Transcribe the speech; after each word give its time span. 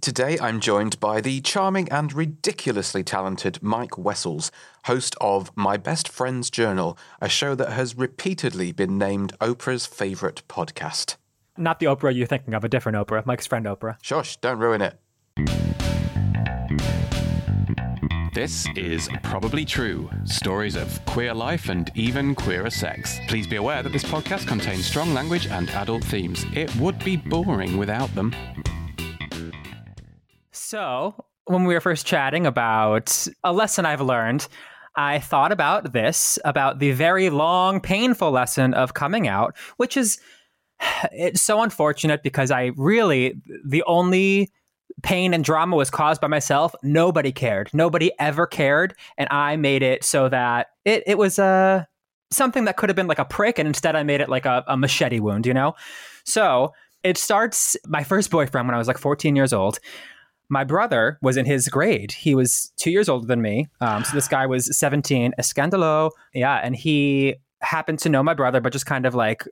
Today 0.00 0.38
I'm 0.38 0.60
joined 0.60 1.00
by 1.00 1.20
the 1.20 1.40
charming 1.40 1.88
and 1.90 2.12
ridiculously 2.12 3.02
talented 3.02 3.60
Mike 3.60 3.98
Wessels, 3.98 4.52
host 4.84 5.16
of 5.20 5.50
My 5.56 5.76
Best 5.76 6.08
Friend's 6.08 6.50
Journal, 6.50 6.96
a 7.20 7.28
show 7.28 7.56
that 7.56 7.72
has 7.72 7.96
repeatedly 7.96 8.70
been 8.70 8.96
named 8.96 9.36
Oprah's 9.40 9.86
favourite 9.86 10.42
podcast. 10.48 11.16
Not 11.56 11.80
the 11.80 11.86
Oprah 11.86 12.14
you're 12.14 12.28
thinking 12.28 12.54
of, 12.54 12.62
a 12.62 12.68
different 12.68 12.96
Oprah, 12.96 13.26
Mike's 13.26 13.48
friend 13.48 13.66
Oprah. 13.66 13.96
Shush, 14.00 14.36
don't 14.36 14.60
ruin 14.60 14.82
it. 14.82 15.00
This 18.34 18.68
is 18.76 19.08
Probably 19.24 19.64
True 19.64 20.08
stories 20.24 20.76
of 20.76 21.04
queer 21.06 21.34
life 21.34 21.70
and 21.70 21.90
even 21.96 22.36
queerer 22.36 22.70
sex. 22.70 23.18
Please 23.26 23.48
be 23.48 23.56
aware 23.56 23.82
that 23.82 23.92
this 23.92 24.04
podcast 24.04 24.46
contains 24.46 24.86
strong 24.86 25.12
language 25.12 25.48
and 25.48 25.68
adult 25.70 26.04
themes. 26.04 26.46
It 26.54 26.74
would 26.76 27.00
be 27.00 27.16
boring 27.16 27.76
without 27.76 28.14
them. 28.14 28.32
So, 30.58 31.14
when 31.44 31.64
we 31.64 31.72
were 31.72 31.80
first 31.80 32.04
chatting 32.04 32.44
about 32.44 33.26
a 33.44 33.52
lesson 33.52 33.86
I've 33.86 34.00
learned, 34.00 34.48
I 34.96 35.20
thought 35.20 35.52
about 35.52 35.92
this, 35.92 36.36
about 36.44 36.80
the 36.80 36.90
very 36.90 37.30
long, 37.30 37.80
painful 37.80 38.32
lesson 38.32 38.74
of 38.74 38.92
coming 38.92 39.28
out, 39.28 39.56
which 39.76 39.96
is 39.96 40.18
it's 41.12 41.40
so 41.40 41.62
unfortunate 41.62 42.24
because 42.24 42.50
I 42.50 42.72
really, 42.76 43.40
the 43.64 43.84
only 43.86 44.50
pain 45.02 45.32
and 45.32 45.44
drama 45.44 45.76
was 45.76 45.90
caused 45.90 46.20
by 46.20 46.26
myself. 46.26 46.74
Nobody 46.82 47.30
cared. 47.30 47.70
Nobody 47.72 48.10
ever 48.18 48.46
cared. 48.46 48.94
And 49.16 49.28
I 49.30 49.54
made 49.54 49.84
it 49.84 50.02
so 50.02 50.28
that 50.28 50.70
it, 50.84 51.04
it 51.06 51.18
was 51.18 51.38
uh, 51.38 51.84
something 52.32 52.64
that 52.64 52.76
could 52.76 52.88
have 52.88 52.96
been 52.96 53.06
like 53.06 53.20
a 53.20 53.24
prick. 53.24 53.60
And 53.60 53.68
instead, 53.68 53.94
I 53.94 54.02
made 54.02 54.20
it 54.20 54.28
like 54.28 54.44
a, 54.44 54.64
a 54.66 54.76
machete 54.76 55.20
wound, 55.20 55.46
you 55.46 55.54
know? 55.54 55.76
So 56.24 56.74
it 57.04 57.16
starts 57.16 57.76
my 57.86 58.02
first 58.02 58.30
boyfriend 58.32 58.66
when 58.66 58.74
I 58.74 58.78
was 58.78 58.88
like 58.88 58.98
14 58.98 59.36
years 59.36 59.52
old 59.52 59.78
my 60.48 60.64
brother 60.64 61.18
was 61.22 61.36
in 61.36 61.44
his 61.44 61.68
grade. 61.68 62.12
He 62.12 62.34
was 62.34 62.72
two 62.76 62.90
years 62.90 63.08
older 63.08 63.26
than 63.26 63.42
me. 63.42 63.68
Um, 63.80 64.04
so 64.04 64.14
this 64.14 64.28
guy 64.28 64.46
was 64.46 64.76
17, 64.76 65.34
Escandalo. 65.38 66.10
Yeah. 66.32 66.60
And 66.62 66.74
he 66.74 67.36
happened 67.60 67.98
to 68.00 68.08
know 68.08 68.22
my 68.22 68.34
brother, 68.34 68.60
but 68.60 68.72
just 68.72 68.86
kind 68.86 69.06
of 69.06 69.14
like 69.14 69.44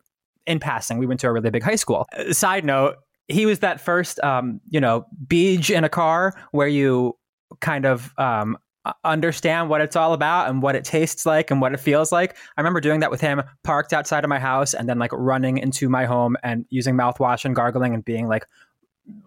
in 0.47 0.59
passing. 0.59 0.99
We 0.99 1.07
went 1.07 1.21
to 1.21 1.29
a 1.29 1.33
really 1.33 1.51
big 1.51 1.63
high 1.63 1.77
school. 1.77 2.07
Side 2.31 2.65
note, 2.65 2.97
he 3.29 3.47
was 3.47 3.59
that 3.59 3.81
first, 3.81 4.21
um, 4.21 4.61
you 4.71 4.81
know, 4.81 5.07
beach 5.27 5.71
in 5.71 5.85
a 5.85 5.89
car 5.89 6.33
where 6.53 6.69
you 6.69 7.17
kind 7.61 7.85
of 7.85 8.15
um, 8.19 8.57
understand 9.05 9.69
what 9.69 9.81
it's 9.81 9.97
all 9.97 10.13
about 10.13 10.49
and 10.49 10.63
what 10.63 10.77
it 10.77 10.85
tastes 10.85 11.27
like 11.27 11.51
and 11.51 11.61
what 11.61 11.73
it 11.73 11.81
feels 11.81 12.13
like. 12.13 12.37
I 12.57 12.61
remember 12.61 12.81
doing 12.81 13.01
that 13.01 13.11
with 13.11 13.21
him, 13.21 13.43
parked 13.65 13.93
outside 13.93 14.25
of 14.25 14.29
my 14.29 14.39
house 14.39 14.75
and 14.75 14.89
then 14.89 14.99
like 14.99 15.13
running 15.13 15.59
into 15.59 15.89
my 15.89 16.05
home 16.05 16.37
and 16.43 16.65
using 16.71 16.95
mouthwash 16.95 17.45
and 17.45 17.55
gargling 17.55 17.95
and 17.95 18.05
being 18.05 18.29
like, 18.29 18.47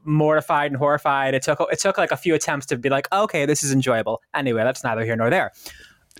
mortified 0.03 0.71
and 0.71 0.77
horrified. 0.77 1.33
It 1.33 1.41
took 1.41 1.59
it 1.71 1.79
took 1.79 1.97
like 1.97 2.11
a 2.11 2.17
few 2.17 2.35
attempts 2.35 2.65
to 2.67 2.77
be 2.77 2.89
like, 2.89 3.07
okay, 3.11 3.45
this 3.45 3.63
is 3.63 3.71
enjoyable. 3.71 4.21
Anyway, 4.33 4.63
that's 4.63 4.83
neither 4.83 5.05
here 5.05 5.15
nor 5.15 5.29
there. 5.29 5.51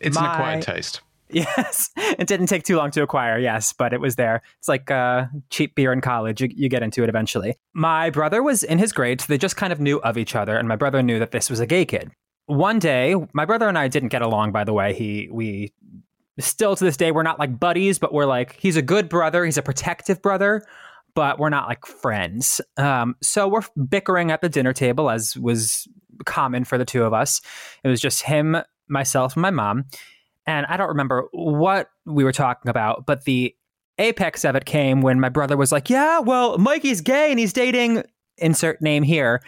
It's 0.02 0.16
My, 0.16 0.25
an 0.25 0.31
acquired 0.31 0.62
taste. 0.62 1.02
Yes, 1.31 1.92
it 1.96 2.25
didn't 2.28 2.47
take 2.47 2.64
too 2.64 2.75
long 2.75 2.90
to 2.90 3.03
acquire. 3.03 3.38
Yes, 3.38 3.72
but 3.72 3.94
it 3.94 4.02
was 4.02 4.16
there. 4.16 4.42
It's 4.58 4.68
like 4.68 4.90
uh, 4.90 5.25
cheap 5.52 5.75
beer 5.75 5.94
in 5.94 6.02
college. 6.02 6.42
You, 6.42 6.50
you 6.52 6.70
get 6.70 6.81
into 6.81 7.03
it 7.03 7.09
eventually. 7.09 7.56
My 7.72 8.09
brother 8.09 8.42
was 8.42 8.64
in 8.64 8.80
his 8.80 8.92
grade, 8.92 9.22
so 9.22 9.28
they 9.30 9.38
just 9.38 9.56
kind 9.56 9.72
of 9.72 9.80
knew 9.80 10.00
of 10.02 10.18
each 10.18 10.34
other, 10.34 10.58
and 10.58 10.68
my 10.68 10.76
brother 10.76 11.03
knew 11.03 11.20
that 11.20 11.30
this 11.30 11.47
was 11.47 11.59
a 11.59 11.68
gay 11.68 11.86
kid. 11.86 12.09
One 12.47 12.80
day, 12.80 13.14
my 13.31 13.46
brother 13.46 13.70
and 13.70 13.78
I 13.78 13.88
didn't 13.90 14.09
get 14.09 14.24
along. 14.24 14.53
By 14.53 14.64
the 14.64 14.74
way, 14.74 14.96
he 14.96 15.30
we 15.31 15.72
still 16.40 16.76
to 16.76 16.84
this 16.84 16.97
day 16.97 17.12
we're 17.12 17.22
not 17.22 17.38
like 17.38 17.59
buddies, 17.59 18.00
but 18.00 18.12
we're 18.12 18.26
like 18.26 18.56
he's 18.59 18.76
a 18.76 18.81
good 18.81 19.08
brother. 19.08 19.46
He's 19.46 19.59
a 19.59 19.62
protective 19.62 20.24
brother 20.24 20.66
but 21.16 21.40
we're 21.40 21.50
not 21.50 21.68
like 21.68 21.86
friends. 21.86 22.62
Um, 22.78 23.16
so 23.22 23.47
we're 23.47 23.62
bickering 23.90 24.31
at 24.31 24.42
the 24.42 24.50
dinner 24.50 24.74
table, 24.74 25.09
as 25.09 25.36
was 25.38 25.88
common 26.25 26.64
for 26.64 26.78
the 26.78 26.86
two 26.86 27.03
of 27.03 27.14
us. 27.14 27.42
It 27.84 27.88
was 27.88 28.02
just 28.02 28.24
him, 28.24 28.58
myself, 28.88 29.36
and 29.36 29.42
my 29.42 29.52
mom. 29.52 29.86
And 30.46 30.66
I 30.68 30.78
don't 30.78 30.90
remember 30.90 31.28
what 31.31 31.90
we 32.06 32.24
were 32.24 32.31
talking 32.31 32.70
about, 32.70 33.06
but 33.06 33.25
the 33.25 33.56
apex 33.97 34.46
of 34.46 34.56
it 34.56 34.66
came 34.66 35.02
when 35.02 35.20
my 35.20 35.30
brother 35.30 35.58
was 35.58 35.72
like, 35.72 35.90
Yeah, 35.90 36.20
well, 36.20 36.58
Mikey's 36.58 37.02
gay 37.02 37.30
and 37.30 37.40
he's 37.40 37.53
dating 37.53 38.03
insert 38.38 38.81
name 38.81 39.03
here. 39.03 39.41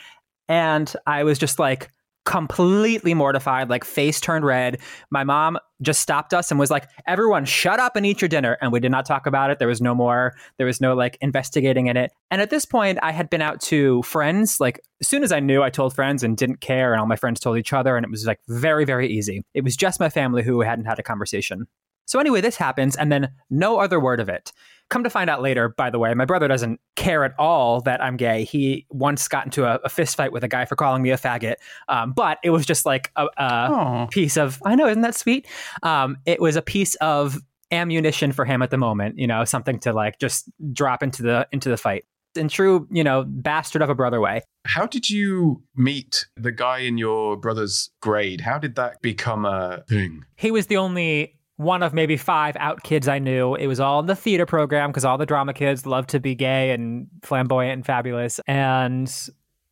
And 0.47 0.93
I 1.07 1.23
was 1.23 1.39
just 1.39 1.59
like, 1.59 1.89
completely 2.23 3.13
mortified, 3.13 3.69
like 3.69 3.83
face 3.83 4.19
turned 4.21 4.45
red. 4.45 4.79
My 5.09 5.23
mom 5.23 5.57
just 5.81 6.01
stopped 6.01 6.33
us 6.33 6.51
and 6.51 6.59
was 6.59 6.69
like, 6.69 6.87
everyone 7.07 7.45
shut 7.45 7.79
up 7.79 7.95
and 7.95 8.05
eat 8.05 8.21
your 8.21 8.29
dinner. 8.29 8.57
And 8.61 8.71
we 8.71 8.79
did 8.79 8.91
not 8.91 9.05
talk 9.05 9.25
about 9.25 9.49
it. 9.49 9.59
There 9.59 9.67
was 9.67 9.81
no 9.81 9.95
more, 9.95 10.35
there 10.57 10.67
was 10.67 10.79
no 10.79 10.93
like 10.93 11.17
investigating 11.21 11.87
in 11.87 11.97
it. 11.97 12.11
And 12.29 12.41
at 12.41 12.51
this 12.51 12.65
point, 12.65 12.99
I 13.01 13.11
had 13.11 13.29
been 13.29 13.41
out 13.41 13.59
to 13.61 14.03
friends. 14.03 14.59
Like, 14.59 14.79
as 15.01 15.07
soon 15.07 15.23
as 15.23 15.31
I 15.31 15.39
knew, 15.39 15.63
I 15.63 15.71
told 15.71 15.95
friends 15.95 16.23
and 16.23 16.37
didn't 16.37 16.61
care. 16.61 16.93
And 16.93 16.99
all 16.99 17.07
my 17.07 17.15
friends 17.15 17.39
told 17.39 17.57
each 17.57 17.73
other. 17.73 17.97
And 17.97 18.03
it 18.05 18.11
was 18.11 18.27
like 18.27 18.39
very, 18.47 18.85
very 18.85 19.09
easy. 19.09 19.43
It 19.53 19.63
was 19.63 19.75
just 19.75 19.99
my 19.99 20.09
family 20.09 20.43
who 20.43 20.61
hadn't 20.61 20.85
had 20.85 20.99
a 20.99 21.03
conversation. 21.03 21.67
So 22.05 22.19
anyway, 22.19 22.41
this 22.41 22.57
happens, 22.57 22.97
and 22.97 23.09
then 23.09 23.29
no 23.49 23.79
other 23.79 23.97
word 23.97 24.19
of 24.19 24.27
it. 24.27 24.51
Come 24.91 25.03
to 25.03 25.09
find 25.09 25.29
out 25.29 25.41
later, 25.41 25.69
by 25.69 25.89
the 25.89 25.97
way, 25.97 26.13
my 26.13 26.25
brother 26.25 26.47
doesn't 26.47 26.79
care 26.95 27.23
at 27.23 27.33
all 27.39 27.81
that 27.81 28.03
I'm 28.03 28.17
gay. 28.17 28.43
He 28.43 28.85
once 28.89 29.27
got 29.27 29.45
into 29.45 29.65
a, 29.65 29.79
a 29.83 29.89
fist 29.89 30.17
fight 30.17 30.31
with 30.31 30.43
a 30.43 30.47
guy 30.47 30.65
for 30.65 30.75
calling 30.75 31.01
me 31.01 31.11
a 31.11 31.17
faggot, 31.17 31.55
um, 31.87 32.11
but 32.11 32.37
it 32.43 32.49
was 32.49 32.65
just 32.65 32.85
like 32.85 33.09
a, 33.15 33.27
a 33.37 34.07
piece 34.11 34.37
of 34.37 34.61
I 34.65 34.75
know, 34.75 34.87
isn't 34.87 35.01
that 35.01 35.15
sweet? 35.15 35.47
Um, 35.81 36.17
it 36.25 36.39
was 36.39 36.57
a 36.57 36.61
piece 36.61 36.95
of 36.95 37.37
ammunition 37.71 38.33
for 38.33 38.45
him 38.45 38.61
at 38.61 38.69
the 38.69 38.77
moment, 38.77 39.17
you 39.17 39.27
know, 39.27 39.45
something 39.45 39.79
to 39.79 39.93
like 39.93 40.19
just 40.19 40.51
drop 40.73 41.01
into 41.01 41.23
the 41.23 41.47
into 41.51 41.69
the 41.69 41.77
fight 41.77 42.03
in 42.35 42.47
true, 42.47 42.87
you 42.91 43.03
know, 43.03 43.25
bastard 43.27 43.81
of 43.81 43.89
a 43.89 43.95
brother 43.95 44.19
way. 44.19 44.41
How 44.65 44.85
did 44.85 45.09
you 45.09 45.63
meet 45.75 46.27
the 46.35 46.51
guy 46.51 46.79
in 46.79 46.97
your 46.97 47.37
brother's 47.37 47.89
grade? 48.01 48.41
How 48.41 48.57
did 48.57 48.75
that 48.75 49.01
become 49.01 49.45
a 49.45 49.83
thing? 49.87 50.25
He 50.35 50.51
was 50.51 50.67
the 50.67 50.77
only 50.77 51.39
one 51.61 51.83
of 51.83 51.93
maybe 51.93 52.17
five 52.17 52.55
out 52.59 52.83
kids 52.83 53.07
I 53.07 53.19
knew. 53.19 53.55
It 53.55 53.67
was 53.67 53.79
all 53.79 53.99
in 53.99 54.07
the 54.07 54.15
theater 54.15 54.45
program 54.45 54.89
because 54.89 55.05
all 55.05 55.17
the 55.17 55.25
drama 55.25 55.53
kids 55.53 55.85
love 55.85 56.07
to 56.07 56.19
be 56.19 56.35
gay 56.35 56.71
and 56.71 57.07
flamboyant 57.21 57.73
and 57.73 57.85
fabulous. 57.85 58.39
And 58.47 59.13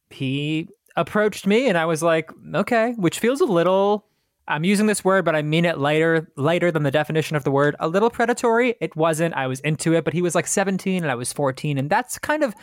he 0.09 0.67
approached 0.95 1.47
me 1.47 1.67
and 1.67 1.77
I 1.77 1.85
was 1.85 2.03
like, 2.03 2.31
okay, 2.55 2.94
which 2.97 3.19
feels 3.19 3.41
a 3.41 3.45
little 3.45 4.05
I'm 4.47 4.63
using 4.63 4.88
this 4.88 5.05
word, 5.05 5.25
but 5.25 5.35
I 5.35 5.44
mean 5.44 5.63
it 5.63 5.77
lighter 5.77 6.27
lighter 6.35 6.72
than 6.72 6.81
the 6.81 6.89
definition 6.89 7.35
of 7.35 7.44
the 7.44 7.51
word. 7.51 7.75
A 7.79 7.88
little 7.88 8.09
predatory. 8.09 8.75
It 8.81 8.95
wasn't. 8.95 9.35
I 9.35 9.45
was 9.45 9.59
into 9.59 9.94
it, 9.94 10.03
but 10.03 10.13
he 10.13 10.23
was 10.23 10.33
like 10.33 10.47
17 10.47 11.03
and 11.03 11.11
I 11.11 11.16
was 11.16 11.31
14. 11.31 11.77
And 11.77 11.89
that's 11.89 12.17
kind 12.17 12.44
of 12.44 12.56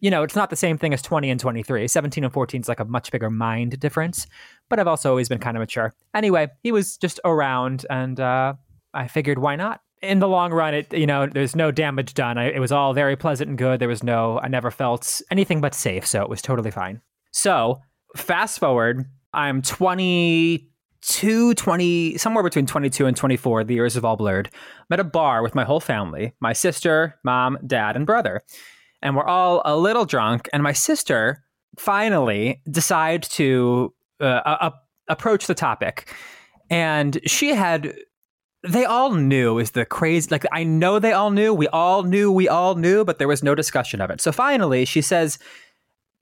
you 0.00 0.10
know, 0.10 0.22
it's 0.22 0.36
not 0.36 0.50
the 0.50 0.56
same 0.56 0.76
thing 0.76 0.92
as 0.92 1.00
20 1.00 1.30
and 1.30 1.40
23. 1.40 1.88
17 1.88 2.24
and 2.24 2.32
14 2.32 2.60
is 2.60 2.68
like 2.68 2.78
a 2.78 2.84
much 2.84 3.10
bigger 3.10 3.30
mind 3.30 3.80
difference, 3.80 4.26
but 4.68 4.78
I've 4.78 4.86
also 4.86 5.08
always 5.08 5.30
been 5.30 5.38
kind 5.38 5.56
of 5.56 5.60
mature. 5.60 5.94
Anyway, 6.14 6.48
he 6.62 6.72
was 6.72 6.98
just 6.98 7.20
around 7.24 7.86
and 7.88 8.20
uh, 8.20 8.52
I 8.94 9.08
figured 9.08 9.38
why 9.38 9.56
not? 9.56 9.80
In 10.02 10.18
the 10.18 10.28
long 10.28 10.52
run, 10.52 10.74
it 10.74 10.92
you 10.92 11.06
know, 11.06 11.26
there's 11.26 11.56
no 11.56 11.70
damage 11.70 12.14
done. 12.14 12.38
I, 12.38 12.46
it 12.46 12.60
was 12.60 12.72
all 12.72 12.92
very 12.92 13.16
pleasant 13.16 13.48
and 13.48 13.58
good. 13.58 13.80
There 13.80 13.88
was 13.88 14.02
no, 14.02 14.38
I 14.40 14.48
never 14.48 14.70
felt 14.70 15.20
anything 15.30 15.60
but 15.60 15.74
safe, 15.74 16.06
so 16.06 16.22
it 16.22 16.28
was 16.28 16.42
totally 16.42 16.70
fine. 16.70 17.00
So 17.30 17.80
fast 18.16 18.58
forward, 18.58 19.06
I'm 19.32 19.62
22, 19.62 21.54
20, 21.54 22.18
somewhere 22.18 22.44
between 22.44 22.66
22 22.66 23.06
and 23.06 23.16
24. 23.16 23.64
The 23.64 23.74
years 23.74 23.94
have 23.94 24.04
all 24.04 24.16
blurred. 24.16 24.50
I'm 24.52 24.94
at 24.94 25.00
a 25.00 25.04
bar 25.04 25.42
with 25.42 25.54
my 25.54 25.64
whole 25.64 25.80
family, 25.80 26.34
my 26.40 26.52
sister, 26.52 27.18
mom, 27.24 27.58
dad, 27.66 27.96
and 27.96 28.06
brother 28.06 28.42
and 29.04 29.14
we're 29.14 29.26
all 29.26 29.62
a 29.64 29.76
little 29.76 30.06
drunk. 30.06 30.48
And 30.52 30.62
my 30.62 30.72
sister 30.72 31.44
finally 31.78 32.62
decides 32.68 33.28
to 33.28 33.94
uh, 34.18 34.70
approach 35.08 35.46
the 35.46 35.54
topic. 35.54 36.12
And 36.70 37.20
she 37.26 37.50
had, 37.50 37.94
they 38.66 38.84
all 38.84 39.14
knew 39.14 39.58
is 39.58 39.72
the 39.72 39.84
crazy, 39.84 40.28
like, 40.30 40.44
I 40.52 40.64
know 40.64 40.98
they 40.98 41.12
all 41.12 41.30
knew. 41.30 41.52
We 41.52 41.68
all 41.68 42.02
knew, 42.02 42.32
we 42.32 42.48
all 42.48 42.74
knew, 42.74 43.04
but 43.04 43.18
there 43.18 43.28
was 43.28 43.42
no 43.42 43.54
discussion 43.54 44.00
of 44.00 44.10
it. 44.10 44.20
So 44.20 44.32
finally, 44.32 44.84
she 44.84 45.02
says, 45.02 45.38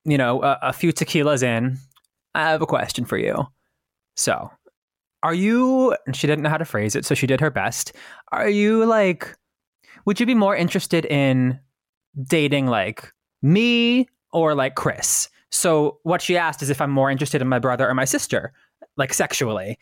you 0.04 0.18
know, 0.18 0.42
a, 0.42 0.58
a 0.62 0.72
few 0.72 0.92
tequilas 0.92 1.42
in, 1.42 1.78
I 2.34 2.48
have 2.48 2.62
a 2.62 2.66
question 2.66 3.04
for 3.04 3.16
you. 3.16 3.46
So, 4.16 4.50
are 5.22 5.34
you, 5.34 5.96
and 6.06 6.16
she 6.16 6.26
didn't 6.26 6.42
know 6.42 6.50
how 6.50 6.58
to 6.58 6.64
phrase 6.64 6.96
it, 6.96 7.04
so 7.04 7.14
she 7.14 7.26
did 7.26 7.40
her 7.40 7.50
best. 7.50 7.92
Are 8.32 8.48
you 8.48 8.84
like, 8.86 9.36
would 10.04 10.18
you 10.18 10.26
be 10.26 10.34
more 10.34 10.56
interested 10.56 11.04
in 11.04 11.60
dating 12.26 12.66
like 12.66 13.12
me 13.42 14.08
or 14.32 14.54
like 14.54 14.74
Chris. 14.74 15.28
So 15.50 15.98
what 16.02 16.22
she 16.22 16.36
asked 16.36 16.62
is 16.62 16.70
if 16.70 16.80
I'm 16.80 16.90
more 16.90 17.10
interested 17.10 17.42
in 17.42 17.48
my 17.48 17.58
brother 17.58 17.88
or 17.88 17.94
my 17.94 18.04
sister, 18.04 18.52
like 18.96 19.12
sexually. 19.12 19.78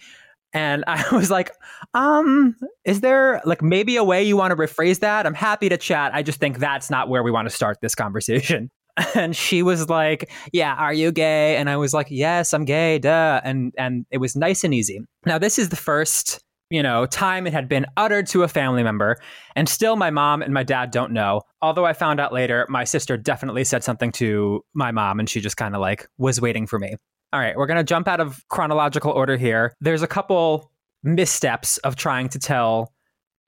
And 0.53 0.85
I 0.87 1.05
was 1.15 1.31
like, 1.31 1.53
um, 1.95 2.57
is 2.85 3.01
there 3.01 3.41
like 3.45 3.63
maybe 3.63 3.97
a 3.97 4.05
way 4.05 4.23
you 4.23 4.37
want 4.37 4.53
to 4.53 4.57
rephrase 4.57 5.01
that? 5.01 5.27
I'm 5.27 5.35
happy 5.35 5.69
to 5.69 5.77
chat. 5.77 6.15
I 6.15 6.23
just 6.23 6.41
think 6.41 6.59
that's 6.59 6.91
not 6.91 7.09
where 7.09 7.23
we 7.23 7.31
want 7.31 7.49
to 7.49 7.55
start 7.55 7.79
this 7.81 7.95
conversation. 7.95 8.71
And 9.15 9.35
she 9.35 9.63
was 9.63 9.89
like, 9.89 10.31
Yeah, 10.53 10.75
are 10.75 10.93
you 10.93 11.11
gay? 11.13 11.57
And 11.57 11.71
I 11.71 11.77
was 11.77 11.95
like, 11.95 12.09
Yes, 12.11 12.53
I'm 12.53 12.65
gay, 12.65 12.99
duh. 12.99 13.41
And 13.45 13.73
and 13.79 14.05
it 14.11 14.19
was 14.19 14.37
nice 14.37 14.63
and 14.63 14.75
easy. 14.75 15.01
Now, 15.25 15.39
this 15.39 15.59
is 15.59 15.71
the 15.71 15.77
first, 15.77 16.41
you 16.71 16.83
know, 16.83 17.07
time 17.07 17.47
it 17.47 17.53
had 17.53 17.69
been 17.69 17.87
uttered 17.97 18.27
to 18.29 18.43
a 18.43 18.49
family 18.49 18.83
member, 18.83 19.17
and 19.57 19.69
still 19.69 19.97
my 19.97 20.11
mom 20.11 20.43
and 20.43 20.53
my 20.53 20.65
dad 20.65 20.91
don't 20.91 21.13
know. 21.13 21.43
Although 21.63 21.87
I 21.87 21.95
found 21.95 22.21
out 22.21 22.33
later, 22.33 22.67
my 22.69 22.85
sister 22.85 23.17
definitely 23.17 23.65
said 23.65 23.85
something 23.85 24.13
to 24.13 24.63
my 24.75 24.91
mom, 24.91 25.19
and 25.19 25.31
she 25.31 25.41
just 25.41 25.57
kind 25.57 25.75
of 25.75 25.81
like 25.81 26.07
was 26.19 26.41
waiting 26.41 26.67
for 26.67 26.79
me. 26.79 26.97
All 27.33 27.39
right, 27.39 27.57
we're 27.57 27.67
going 27.67 27.77
to 27.77 27.85
jump 27.85 28.09
out 28.09 28.19
of 28.19 28.45
chronological 28.49 29.13
order 29.13 29.37
here. 29.37 29.77
There's 29.81 30.03
a 30.03 30.09
couple 30.09 30.73
missteps 31.05 31.79
of 31.79 31.95
trying 31.95 32.29
to 32.31 32.41
tell 32.41 32.93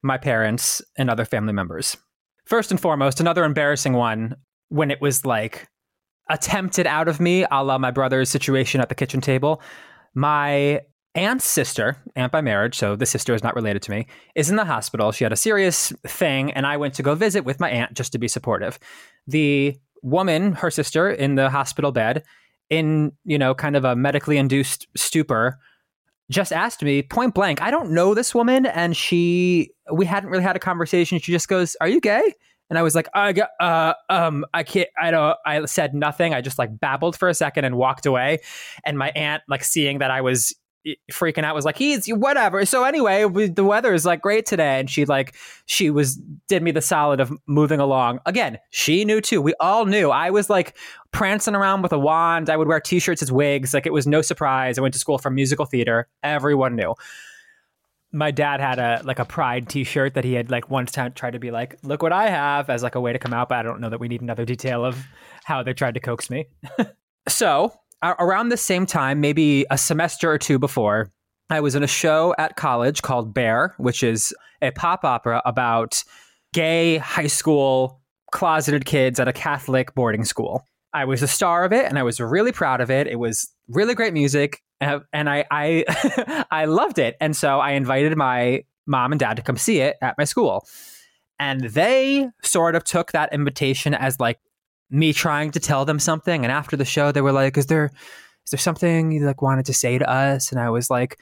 my 0.03 0.19
parents 0.19 0.81
and 0.97 1.11
other 1.11 1.25
family 1.25 1.53
members. 1.53 1.97
First 2.45 2.71
and 2.71 2.81
foremost, 2.81 3.19
another 3.21 3.45
embarrassing 3.45 3.95
one 3.95 4.37
when 4.69 4.93
it 4.93 5.01
was 5.01 5.27
like 5.27 5.69
attempted 6.31 6.87
out 6.87 7.09
of 7.09 7.19
me, 7.19 7.45
a 7.51 7.65
la 7.65 7.77
my 7.77 7.91
brother's 7.91 8.31
situation 8.31 8.81
at 8.81 8.89
the 8.89 8.95
kitchen 8.95 9.21
table. 9.21 9.61
My 10.15 10.83
aunt's 11.17 11.45
sister, 11.45 11.97
aunt 12.15 12.31
by 12.31 12.41
marriage, 12.41 12.77
so 12.77 12.95
the 12.95 13.05
sister 13.05 13.35
is 13.35 13.43
not 13.43 13.57
related 13.57 13.83
to 13.83 13.91
me, 13.91 14.07
is 14.37 14.49
in 14.49 14.57
the 14.57 14.65
hospital. 14.65 15.11
She 15.11 15.25
had 15.25 15.33
a 15.33 15.37
serious 15.37 15.93
thing, 16.07 16.53
and 16.53 16.67
I 16.67 16.77
went 16.77 16.95
to 16.95 17.03
go 17.03 17.17
visit 17.17 17.45
with 17.45 17.59
my 17.59 17.71
aunt 17.71 17.95
just 17.95 18.13
to 18.13 18.19
be 18.19 18.29
supportive. 18.29 18.79
The 19.27 19.77
woman, 20.03 20.53
her 20.53 20.71
sister, 20.71 21.11
in 21.11 21.35
the 21.35 21.51
hospital 21.51 21.91
bed, 21.91 22.23
in 22.71 23.13
you 23.25 23.39
know, 23.39 23.55
kind 23.55 23.77
of 23.77 23.85
a 23.85 23.95
medically 23.97 24.39
induced 24.39 24.87
stupor, 24.97 25.59
just 26.31 26.53
asked 26.53 26.83
me 26.83 27.03
point 27.03 27.35
blank. 27.35 27.61
I 27.63 27.71
don't 27.71 27.91
know 27.91 28.15
this 28.15 28.35
woman, 28.35 28.67
and 28.67 28.97
she 28.97 29.71
we 29.93 30.07
hadn't 30.07 30.31
really 30.31 30.45
had 30.45 30.57
a 30.57 30.61
conversation. 30.61 31.19
She 31.19 31.33
just 31.33 31.49
goes, 31.49 31.77
"Are 31.81 31.89
you 31.89 32.01
gay?" 32.01 32.35
And 32.73 32.79
I 32.79 32.83
was 32.83 32.95
like, 32.95 33.07
I 33.13 33.35
got, 33.35 33.51
uh, 33.61 33.93
um, 34.09 34.47
I 34.55 34.63
can't, 34.63 34.89
I 34.99 35.11
don't, 35.11 35.37
I 35.45 35.63
said 35.67 35.95
nothing. 35.95 36.33
I 36.33 36.41
just 36.41 36.59
like 36.59 36.81
babbled 36.81 37.19
for 37.19 37.29
a 37.29 37.35
second 37.35 37.67
and 37.67 37.77
walked 37.77 38.07
away. 38.07 38.39
And 38.87 38.97
my 38.97 39.11
aunt, 39.11 39.43
like 39.47 39.63
seeing 39.63 39.99
that 39.99 40.11
I 40.11 40.23
was 40.23 40.55
freaking 41.11 41.45
out 41.45 41.55
was 41.55 41.65
like 41.65 41.77
he's 41.77 42.07
whatever. 42.09 42.65
So 42.65 42.85
anyway 42.85 43.25
the 43.49 43.65
weather 43.65 43.95
is 43.95 44.05
like 44.05 44.21
great 44.21 44.47
today. 44.47 44.81
And 44.81 44.91
she 44.91 45.05
like 45.05 45.35
she 45.67 45.91
was 45.91 46.17
did 46.49 46.63
me 46.63 46.71
the 46.71 46.83
solid 46.83 47.21
of 47.21 47.33
moving 47.47 47.81
along. 47.81 48.21
Again 48.27 48.59
she 48.71 49.05
knew 49.05 49.21
too. 49.21 49.41
We 49.41 49.55
all 49.61 49.87
knew. 49.87 50.11
I 50.11 50.31
was 50.31 50.51
like 50.51 50.77
prancing 51.13 51.55
around 51.55 51.83
with 51.83 51.93
a 51.93 51.99
wand. 51.99 52.51
I 52.51 52.57
would 52.57 52.69
wear 52.69 52.81
t-shirts 52.81 53.23
as 53.23 53.31
wigs. 53.31 53.75
Like 53.75 53.87
it 53.87 53.93
was 53.93 54.07
no 54.07 54.23
surprise. 54.23 54.79
I 54.79 54.83
went 54.83 54.95
to 54.95 55.01
school 55.01 55.19
for 55.19 55.31
musical 55.31 55.67
theater. 55.67 56.09
Everyone 56.23 56.75
knew. 56.77 56.95
My 58.15 58.31
dad 58.31 58.61
had 58.61 58.79
a 58.79 59.03
like 59.05 59.19
a 59.19 59.25
pride 59.25 59.69
t-shirt 59.69 60.15
that 60.15 60.25
he 60.25 60.35
had 60.35 60.51
like 60.51 60.71
once 60.71 60.93
time 60.93 61.13
tried 61.13 61.33
to 61.33 61.39
be 61.39 61.51
like 61.51 61.79
look 61.83 62.03
what 62.03 62.13
i 62.13 62.29
have 62.29 62.69
as 62.69 62.83
like 62.83 62.95
a 62.95 63.01
way 63.01 63.11
to 63.11 63.19
come 63.19 63.33
out 63.33 63.49
but 63.49 63.57
i 63.57 63.63
don't 63.63 63.81
know 63.81 63.89
that 63.89 64.01
we 64.01 64.07
need 64.07 64.21
another 64.21 64.45
detail 64.45 64.85
of 64.85 65.03
how 65.45 65.63
they 65.63 65.73
tried 65.73 65.95
to 65.95 66.01
coax 66.01 66.29
me. 66.29 66.47
So 67.29 67.73
around 68.03 68.49
the 68.49 68.57
same 68.57 68.87
time 68.87 69.21
maybe 69.21 69.65
a 69.71 69.79
semester 69.79 70.31
or 70.31 70.39
two 70.39 70.59
before 70.59 71.11
i 71.51 71.61
was 71.61 71.75
in 71.75 71.83
a 71.83 71.89
show 71.89 72.35
at 72.39 72.57
college 72.57 73.03
called 73.03 73.33
Bare 73.35 73.75
which 73.79 74.03
is 74.03 74.35
a 74.61 74.71
pop 74.73 75.05
opera 75.05 75.43
about 75.45 76.03
gay 76.53 76.99
high 76.99 77.27
school 77.27 78.01
closeted 78.33 78.85
kids 78.85 79.21
at 79.21 79.29
a 79.29 79.33
catholic 79.33 79.95
boarding 79.95 80.25
school 80.25 80.67
I 80.95 81.05
was 81.07 81.23
a 81.23 81.29
star 81.29 81.65
of 81.65 81.73
it 81.73 81.87
and 81.87 81.99
I 81.99 82.03
was 82.03 82.21
really 82.21 82.53
proud 82.53 82.81
of 82.81 82.91
it. 82.91 83.07
It 83.07 83.19
was 83.19 83.51
really 83.69 83.95
great 83.95 84.13
music 84.13 84.61
uh, 84.81 85.01
and 85.13 85.31
I 85.31 85.45
I 85.51 86.45
I 86.51 86.67
loved 86.67 86.99
it. 86.99 87.17
And 87.21 87.37
so 87.37 87.61
I 87.61 87.73
invited 87.73 88.17
my 88.17 88.65
mom 88.87 89.13
and 89.13 89.19
dad 89.19 89.37
to 89.37 89.43
come 89.43 89.57
see 89.57 89.81
it 89.81 89.97
at 90.03 90.19
my 90.19 90.25
school. 90.25 90.67
And 91.39 91.63
they 91.65 92.29
sort 92.43 92.75
of 92.75 92.85
took 92.85 93.13
that 93.13 93.33
invitation 93.33 93.95
as 93.95 94.21
like 94.21 94.39
me 94.93 95.13
trying 95.13 95.51
to 95.53 95.61
tell 95.61 95.85
them 95.85 95.99
something. 95.99 96.45
And 96.45 96.53
after 96.53 96.77
the 96.77 96.85
show, 96.85 97.11
they 97.11 97.23
were 97.23 97.33
like, 97.33 97.57
"Is 97.57 97.67
there 97.67 97.87
is 98.45 98.51
there 98.51 98.59
something 98.59 99.11
you 99.13 99.25
like 99.25 99.43
wanted 99.43 99.67
to 99.67 99.75
say 99.75 99.99
to 99.99 100.09
us?" 100.09 100.53
And 100.53 100.61
I 100.61 100.71
was 100.71 100.91
like, 100.91 101.19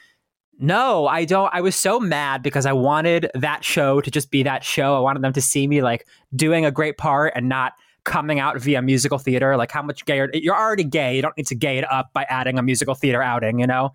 "No, 0.59 1.07
I 1.07 1.25
don't." 1.25 1.49
I 1.53 1.61
was 1.61 1.75
so 1.75 1.99
mad 1.99 2.43
because 2.43 2.65
I 2.65 2.73
wanted 2.73 3.31
that 3.33 3.63
show 3.63 4.01
to 4.01 4.11
just 4.11 4.29
be 4.29 4.43
that 4.43 4.63
show. 4.63 4.95
I 4.95 4.99
wanted 4.99 5.23
them 5.23 5.33
to 5.33 5.41
see 5.41 5.67
me 5.67 5.81
like 5.81 6.05
doing 6.35 6.65
a 6.65 6.71
great 6.71 6.97
part 6.97 7.33
and 7.35 7.49
not 7.49 7.73
coming 8.03 8.39
out 8.39 8.59
via 8.59 8.81
musical 8.81 9.17
theater. 9.17 9.55
Like 9.57 9.71
how 9.71 9.81
much 9.81 10.05
gayer 10.05 10.29
you're 10.33 10.55
already 10.55 10.83
gay. 10.83 11.15
You 11.15 11.21
don't 11.21 11.37
need 11.37 11.47
to 11.47 11.55
gay 11.55 11.77
it 11.77 11.91
up 11.91 12.11
by 12.13 12.23
adding 12.23 12.59
a 12.59 12.63
musical 12.63 12.95
theater 12.95 13.21
outing, 13.21 13.59
you 13.59 13.67
know? 13.67 13.93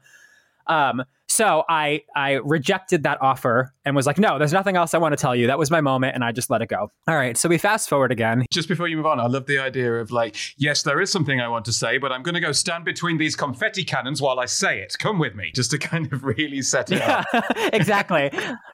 Um, 0.68 1.04
so 1.36 1.64
I 1.68 2.02
I 2.16 2.32
rejected 2.42 3.02
that 3.02 3.20
offer 3.20 3.74
and 3.84 3.94
was 3.94 4.06
like, 4.06 4.18
no, 4.18 4.38
there's 4.38 4.54
nothing 4.54 4.74
else 4.74 4.94
I 4.94 4.98
want 4.98 5.12
to 5.12 5.20
tell 5.20 5.36
you. 5.36 5.46
That 5.46 5.58
was 5.58 5.70
my 5.70 5.82
moment, 5.82 6.14
and 6.14 6.24
I 6.24 6.32
just 6.32 6.48
let 6.48 6.62
it 6.62 6.68
go. 6.68 6.90
All 7.06 7.14
right, 7.14 7.36
so 7.36 7.50
we 7.50 7.58
fast 7.58 7.90
forward 7.90 8.10
again. 8.10 8.46
Just 8.50 8.68
before 8.68 8.88
you 8.88 8.96
move 8.96 9.04
on, 9.04 9.20
I 9.20 9.26
love 9.26 9.44
the 9.44 9.58
idea 9.58 9.92
of 9.96 10.10
like, 10.10 10.36
yes, 10.56 10.82
there 10.82 10.98
is 10.98 11.12
something 11.12 11.38
I 11.38 11.48
want 11.48 11.66
to 11.66 11.72
say, 11.72 11.98
but 11.98 12.10
I'm 12.10 12.22
going 12.22 12.36
to 12.36 12.40
go 12.40 12.52
stand 12.52 12.86
between 12.86 13.18
these 13.18 13.36
confetti 13.36 13.84
cannons 13.84 14.22
while 14.22 14.40
I 14.40 14.46
say 14.46 14.80
it. 14.80 14.96
Come 14.98 15.18
with 15.18 15.34
me, 15.34 15.52
just 15.54 15.70
to 15.72 15.78
kind 15.92 16.10
of 16.10 16.24
really 16.24 16.62
set 16.62 16.90
it 16.90 16.98
yeah, 16.98 17.22
up. 17.34 17.44
exactly. 17.74 18.30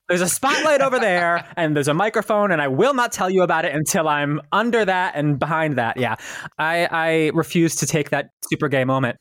There's 0.09 0.21
a 0.21 0.29
spotlight 0.29 0.83
over 0.83 1.01
there, 1.01 1.45
and 1.57 1.75
there's 1.75 1.89
a 1.89 1.95
microphone, 1.95 2.53
and 2.53 2.63
I 2.63 2.69
will 2.69 2.95
not 2.95 3.11
tell 3.11 3.29
you 3.29 3.43
about 3.43 3.65
it 3.65 3.75
until 3.75 4.07
I'm 4.07 4.41
under 4.53 4.85
that 4.85 5.17
and 5.17 5.37
behind 5.37 5.79
that. 5.79 5.97
Yeah, 5.97 6.15
I 6.59 6.87
I 6.91 7.31
refuse 7.35 7.75
to 7.77 7.87
take 7.87 8.11
that 8.11 8.29
super 8.51 8.69
gay 8.69 8.85
moment. 8.85 9.17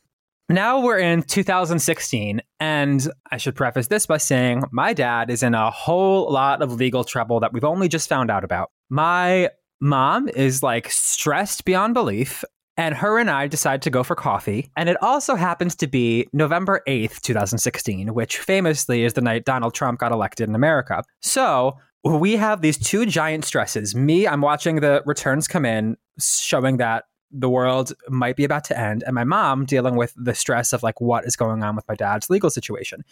Now 0.51 0.81
we're 0.81 0.99
in 0.99 1.23
2016, 1.23 2.41
and 2.59 3.07
I 3.31 3.37
should 3.37 3.55
preface 3.55 3.87
this 3.87 4.05
by 4.05 4.17
saying 4.17 4.63
my 4.71 4.93
dad 4.93 5.29
is 5.29 5.43
in 5.43 5.55
a 5.55 5.71
whole 5.71 6.29
lot 6.29 6.61
of 6.61 6.73
legal 6.73 7.05
trouble 7.05 7.39
that 7.39 7.53
we've 7.53 7.63
only 7.63 7.87
just 7.87 8.09
found 8.09 8.29
out 8.29 8.43
about. 8.43 8.69
My 8.89 9.51
mom 9.79 10.27
is 10.27 10.61
like 10.61 10.91
stressed 10.91 11.63
beyond 11.63 11.93
belief, 11.93 12.43
and 12.75 12.95
her 12.95 13.17
and 13.17 13.29
I 13.29 13.47
decide 13.47 13.81
to 13.83 13.89
go 13.89 14.03
for 14.03 14.13
coffee. 14.13 14.69
And 14.75 14.89
it 14.89 15.01
also 15.01 15.35
happens 15.35 15.73
to 15.77 15.87
be 15.87 16.27
November 16.33 16.81
8th, 16.85 17.21
2016, 17.21 18.13
which 18.13 18.37
famously 18.37 19.05
is 19.05 19.13
the 19.13 19.21
night 19.21 19.45
Donald 19.45 19.73
Trump 19.73 19.99
got 19.99 20.11
elected 20.11 20.49
in 20.49 20.55
America. 20.55 21.01
So 21.21 21.77
we 22.03 22.35
have 22.35 22.61
these 22.61 22.77
two 22.77 23.05
giant 23.05 23.45
stresses. 23.45 23.95
Me, 23.95 24.27
I'm 24.27 24.41
watching 24.41 24.81
the 24.81 25.01
returns 25.05 25.47
come 25.47 25.63
in, 25.65 25.95
showing 26.19 26.75
that 26.77 27.05
the 27.31 27.49
world 27.49 27.93
might 28.09 28.35
be 28.35 28.43
about 28.43 28.63
to 28.65 28.79
end, 28.79 29.03
and 29.05 29.15
my 29.15 29.23
mom 29.23 29.65
dealing 29.65 29.95
with 29.95 30.13
the 30.15 30.35
stress 30.35 30.73
of 30.73 30.83
like 30.83 30.99
what 31.01 31.25
is 31.25 31.35
going 31.35 31.63
on 31.63 31.75
with 31.75 31.87
my 31.87 31.95
dad's 31.95 32.29
legal 32.29 32.49
situation. 32.49 33.03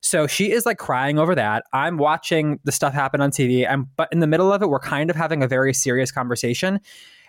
So 0.00 0.26
she 0.26 0.52
is 0.52 0.66
like 0.66 0.78
crying 0.78 1.18
over 1.18 1.34
that. 1.34 1.64
I'm 1.72 1.96
watching 1.96 2.60
the 2.64 2.72
stuff 2.72 2.94
happen 2.94 3.20
on 3.20 3.30
TV, 3.30 3.68
and 3.68 3.86
but 3.96 4.08
in 4.12 4.20
the 4.20 4.26
middle 4.26 4.52
of 4.52 4.62
it, 4.62 4.68
we're 4.68 4.78
kind 4.78 5.10
of 5.10 5.16
having 5.16 5.42
a 5.42 5.48
very 5.48 5.74
serious 5.74 6.12
conversation. 6.12 6.80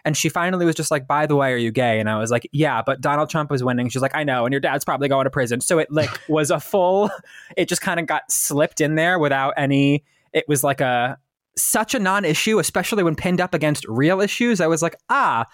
And 0.05 0.15
she 0.15 0.29
finally 0.29 0.65
was 0.65 0.75
just 0.75 0.91
like, 0.91 1.07
"By 1.07 1.25
the 1.25 1.35
way, 1.35 1.51
are 1.51 1.57
you 1.57 1.71
gay?" 1.71 1.99
And 1.99 2.09
I 2.09 2.17
was 2.17 2.31
like, 2.31 2.47
"Yeah, 2.51 2.81
but 2.81 3.01
Donald 3.01 3.29
Trump 3.29 3.49
was 3.49 3.63
winning." 3.63 3.89
She's 3.89 4.01
like, 4.01 4.15
"I 4.15 4.23
know, 4.23 4.45
and 4.45 4.53
your 4.53 4.59
dad's 4.61 4.85
probably 4.85 5.07
going 5.07 5.25
to 5.25 5.29
prison." 5.29 5.59
So 5.59 5.79
it 5.79 5.91
like 5.91 6.09
was 6.29 6.51
a 6.51 6.59
full. 6.59 7.09
It 7.57 7.67
just 7.67 7.81
kind 7.81 7.99
of 7.99 8.05
got 8.05 8.31
slipped 8.31 8.79
in 8.79 8.95
there 8.95 9.19
without 9.19 9.53
any. 9.57 10.03
It 10.33 10.45
was 10.47 10.63
like 10.63 10.81
a 10.81 11.17
such 11.57 11.93
a 11.93 11.99
non-issue, 11.99 12.59
especially 12.59 13.03
when 13.03 13.15
pinned 13.15 13.41
up 13.41 13.53
against 13.53 13.85
real 13.87 14.21
issues. 14.21 14.61
I 14.61 14.67
was 14.67 14.81
like, 14.81 14.95
ah, 15.09 15.45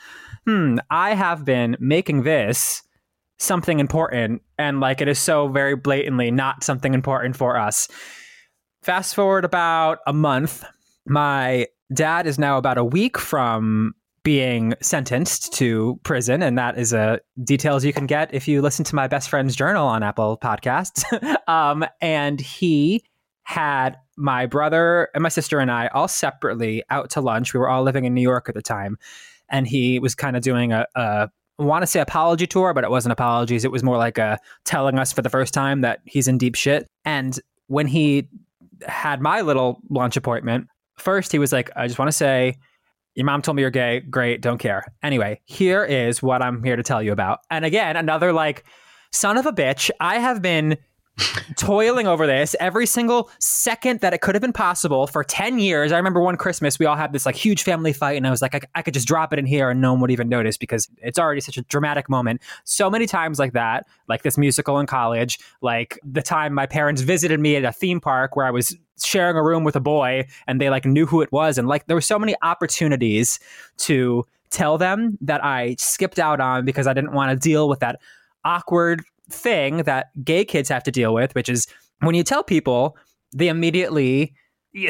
hmm, 0.45 0.77
I 0.89 1.13
have 1.15 1.45
been 1.45 1.77
making 1.79 2.23
this 2.23 2.83
something 3.39 3.79
important, 3.79 4.41
and 4.57 4.79
like 4.79 5.01
it 5.01 5.07
is 5.07 5.19
so 5.19 5.47
very 5.47 5.75
blatantly 5.75 6.31
not 6.31 6.63
something 6.63 6.93
important 6.93 7.35
for 7.35 7.57
us. 7.57 7.87
Fast 8.83 9.15
forward 9.15 9.45
about 9.45 9.99
a 10.05 10.13
month, 10.13 10.63
my 11.05 11.67
dad 11.93 12.27
is 12.27 12.37
now 12.37 12.57
about 12.57 12.77
a 12.77 12.83
week 12.83 13.17
from 13.17 13.93
being 14.23 14.73
sentenced 14.81 15.53
to 15.53 15.99
prison, 16.03 16.41
and 16.41 16.57
that 16.57 16.77
is 16.77 16.93
a 16.93 17.19
details 17.43 17.83
you 17.83 17.93
can 17.93 18.05
get 18.05 18.33
if 18.33 18.47
you 18.47 18.61
listen 18.61 18.85
to 18.85 18.95
my 18.95 19.07
best 19.07 19.29
friend's 19.29 19.55
journal 19.55 19.85
on 19.85 20.01
Apple 20.01 20.37
Podcasts. 20.37 21.03
um, 21.47 21.85
and 22.01 22.39
he 22.39 23.03
had 23.43 23.97
my 24.15 24.45
brother 24.45 25.09
and 25.13 25.21
my 25.21 25.29
sister 25.29 25.59
and 25.59 25.71
I 25.71 25.87
all 25.87 26.07
separately 26.07 26.83
out 26.89 27.09
to 27.11 27.21
lunch. 27.21 27.53
We 27.53 27.59
were 27.59 27.69
all 27.69 27.83
living 27.83 28.05
in 28.05 28.13
New 28.13 28.21
York 28.21 28.47
at 28.49 28.55
the 28.55 28.61
time, 28.61 28.97
and 29.49 29.67
he 29.67 29.99
was 29.99 30.15
kind 30.15 30.35
of 30.35 30.43
doing 30.43 30.71
a, 30.71 31.29
want 31.59 31.83
to 31.83 31.87
say 31.87 31.99
apology 31.99 32.47
tour, 32.47 32.73
but 32.73 32.83
it 32.83 32.89
wasn't 32.89 33.13
apologies. 33.13 33.63
It 33.63 33.71
was 33.71 33.83
more 33.83 33.97
like 33.97 34.17
a 34.17 34.39
telling 34.65 34.97
us 34.97 35.13
for 35.13 35.21
the 35.21 35.29
first 35.29 35.53
time 35.53 35.81
that 35.81 36.01
he's 36.05 36.27
in 36.27 36.37
deep 36.37 36.55
shit. 36.55 36.87
And 37.05 37.39
when 37.67 37.87
he 37.87 38.27
had 38.87 39.21
my 39.21 39.41
little 39.41 39.79
lunch 39.89 40.17
appointment, 40.17 40.67
first 40.97 41.31
he 41.31 41.39
was 41.39 41.51
like, 41.51 41.69
"I 41.75 41.87
just 41.87 41.99
want 41.99 42.09
to 42.09 42.17
say." 42.17 42.57
Your 43.15 43.27
mom 43.27 43.43
told 43.43 43.55
me 43.55 43.61
you're 43.61 43.69
gay. 43.69 43.99
Great, 43.99 44.41
don't 44.41 44.57
care. 44.57 44.83
Anyway, 45.03 45.39
here 45.45 45.85
is 45.85 46.23
what 46.23 46.41
I'm 46.41 46.63
here 46.63 46.75
to 46.75 46.81
tell 46.81 47.03
you 47.03 47.11
about. 47.11 47.41
And 47.51 47.63
again, 47.63 47.95
another 47.95 48.33
like 48.33 48.63
son 49.11 49.37
of 49.37 49.45
a 49.45 49.53
bitch. 49.53 49.91
I 49.99 50.17
have 50.17 50.41
been 50.41 50.77
toiling 51.57 52.07
over 52.07 52.25
this 52.25 52.55
every 52.59 52.85
single 52.85 53.29
second 53.39 53.99
that 53.99 54.13
it 54.13 54.21
could 54.21 54.33
have 54.33 54.41
been 54.41 54.53
possible 54.53 55.05
for 55.05 55.23
10 55.23 55.59
years. 55.59 55.91
I 55.91 55.97
remember 55.97 56.19
one 56.19 56.37
Christmas, 56.37 56.79
we 56.79 56.85
all 56.85 56.95
had 56.95 57.13
this 57.13 57.25
like 57.25 57.35
huge 57.35 57.63
family 57.63 57.93
fight, 57.93 58.17
and 58.17 58.25
I 58.25 58.31
was 58.31 58.41
like, 58.41 58.55
I, 58.55 58.61
I 58.75 58.81
could 58.81 58.93
just 58.93 59.07
drop 59.07 59.31
it 59.31 59.39
in 59.39 59.45
here 59.45 59.69
and 59.69 59.79
no 59.79 59.93
one 59.93 60.01
would 60.01 60.11
even 60.11 60.27
notice 60.27 60.57
because 60.57 60.89
it's 60.97 61.19
already 61.19 61.41
such 61.41 61.57
a 61.57 61.61
dramatic 61.63 62.09
moment. 62.09 62.41
So 62.63 62.89
many 62.89 63.05
times 63.05 63.37
like 63.37 63.53
that, 63.53 63.85
like 64.07 64.23
this 64.23 64.37
musical 64.37 64.79
in 64.79 64.87
college, 64.87 65.39
like 65.61 65.99
the 66.03 66.21
time 66.21 66.53
my 66.53 66.65
parents 66.65 67.01
visited 67.01 67.39
me 67.39 67.55
at 67.55 67.63
a 67.63 67.71
theme 67.71 67.99
park 67.99 68.35
where 68.35 68.45
I 68.45 68.51
was 68.51 68.75
sharing 69.01 69.35
a 69.35 69.43
room 69.43 69.63
with 69.63 69.75
a 69.75 69.79
boy 69.79 70.27
and 70.47 70.59
they 70.59 70.69
like 70.69 70.85
knew 70.85 71.05
who 71.05 71.21
it 71.21 71.31
was. 71.31 71.57
And 71.57 71.67
like 71.67 71.85
there 71.85 71.95
were 71.95 72.01
so 72.01 72.17
many 72.17 72.35
opportunities 72.41 73.39
to 73.77 74.25
tell 74.49 74.77
them 74.77 75.17
that 75.21 75.43
I 75.43 75.75
skipped 75.79 76.19
out 76.19 76.39
on 76.39 76.65
because 76.65 76.87
I 76.87 76.93
didn't 76.93 77.13
want 77.13 77.31
to 77.31 77.35
deal 77.35 77.67
with 77.67 77.79
that 77.79 77.99
awkward 78.45 79.03
thing 79.29 79.77
that 79.83 80.07
gay 80.23 80.45
kids 80.45 80.69
have 80.69 80.83
to 80.83 80.91
deal 80.91 81.13
with, 81.13 81.33
which 81.35 81.49
is 81.49 81.67
when 82.01 82.15
you 82.15 82.23
tell 82.23 82.43
people, 82.43 82.97
they 83.33 83.47
immediately 83.47 84.33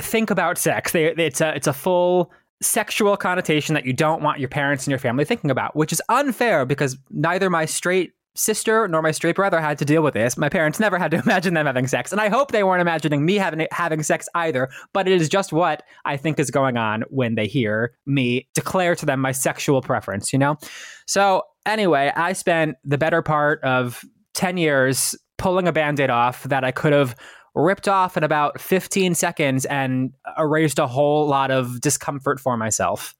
think 0.01 0.29
about 0.29 0.57
sex. 0.57 0.91
They, 0.91 1.05
it's 1.05 1.41
a 1.41 1.55
it's 1.55 1.67
a 1.67 1.73
full 1.73 2.31
sexual 2.61 3.17
connotation 3.17 3.75
that 3.75 3.85
you 3.85 3.93
don't 3.93 4.21
want 4.21 4.39
your 4.39 4.49
parents 4.49 4.85
and 4.85 4.91
your 4.91 4.99
family 4.99 5.25
thinking 5.25 5.51
about, 5.51 5.75
which 5.75 5.91
is 5.91 6.01
unfair 6.09 6.65
because 6.65 6.97
neither 7.11 7.49
my 7.49 7.65
straight 7.65 8.13
sister 8.35 8.87
nor 8.87 9.01
my 9.01 9.11
straight 9.11 9.35
brother 9.35 9.61
had 9.61 9.77
to 9.77 9.85
deal 9.85 10.01
with 10.01 10.13
this. 10.13 10.37
My 10.37 10.49
parents 10.49 10.79
never 10.79 10.97
had 10.97 11.11
to 11.11 11.19
imagine 11.25 11.53
them 11.53 11.65
having 11.65 11.87
sex, 11.87 12.11
and 12.11 12.19
I 12.19 12.29
hope 12.29 12.51
they 12.51 12.63
weren't 12.63 12.81
imagining 12.81 13.25
me 13.25 13.35
having 13.35 13.67
having 13.71 14.03
sex 14.03 14.27
either. 14.35 14.69
But 14.93 15.07
it 15.07 15.21
is 15.21 15.29
just 15.29 15.53
what 15.53 15.83
I 16.05 16.17
think 16.17 16.39
is 16.39 16.49
going 16.49 16.77
on 16.77 17.03
when 17.09 17.35
they 17.35 17.47
hear 17.47 17.93
me 18.05 18.47
declare 18.53 18.95
to 18.95 19.05
them 19.05 19.19
my 19.19 19.31
sexual 19.31 19.81
preference. 19.81 20.33
You 20.33 20.39
know. 20.39 20.57
So 21.05 21.43
anyway, 21.65 22.11
I 22.15 22.33
spent 22.33 22.77
the 22.83 22.97
better 22.97 23.21
part 23.21 23.61
of 23.63 24.03
10 24.33 24.57
years 24.57 25.15
pulling 25.37 25.67
a 25.67 25.71
band 25.71 25.99
aid 25.99 26.09
off 26.09 26.43
that 26.43 26.63
I 26.63 26.71
could 26.71 26.93
have 26.93 27.15
ripped 27.55 27.87
off 27.87 28.17
in 28.17 28.23
about 28.23 28.59
15 28.59 29.15
seconds 29.15 29.65
and 29.65 30.11
erased 30.37 30.79
a 30.79 30.87
whole 30.87 31.27
lot 31.27 31.51
of 31.51 31.81
discomfort 31.81 32.39
for 32.39 32.57
myself. 32.57 33.15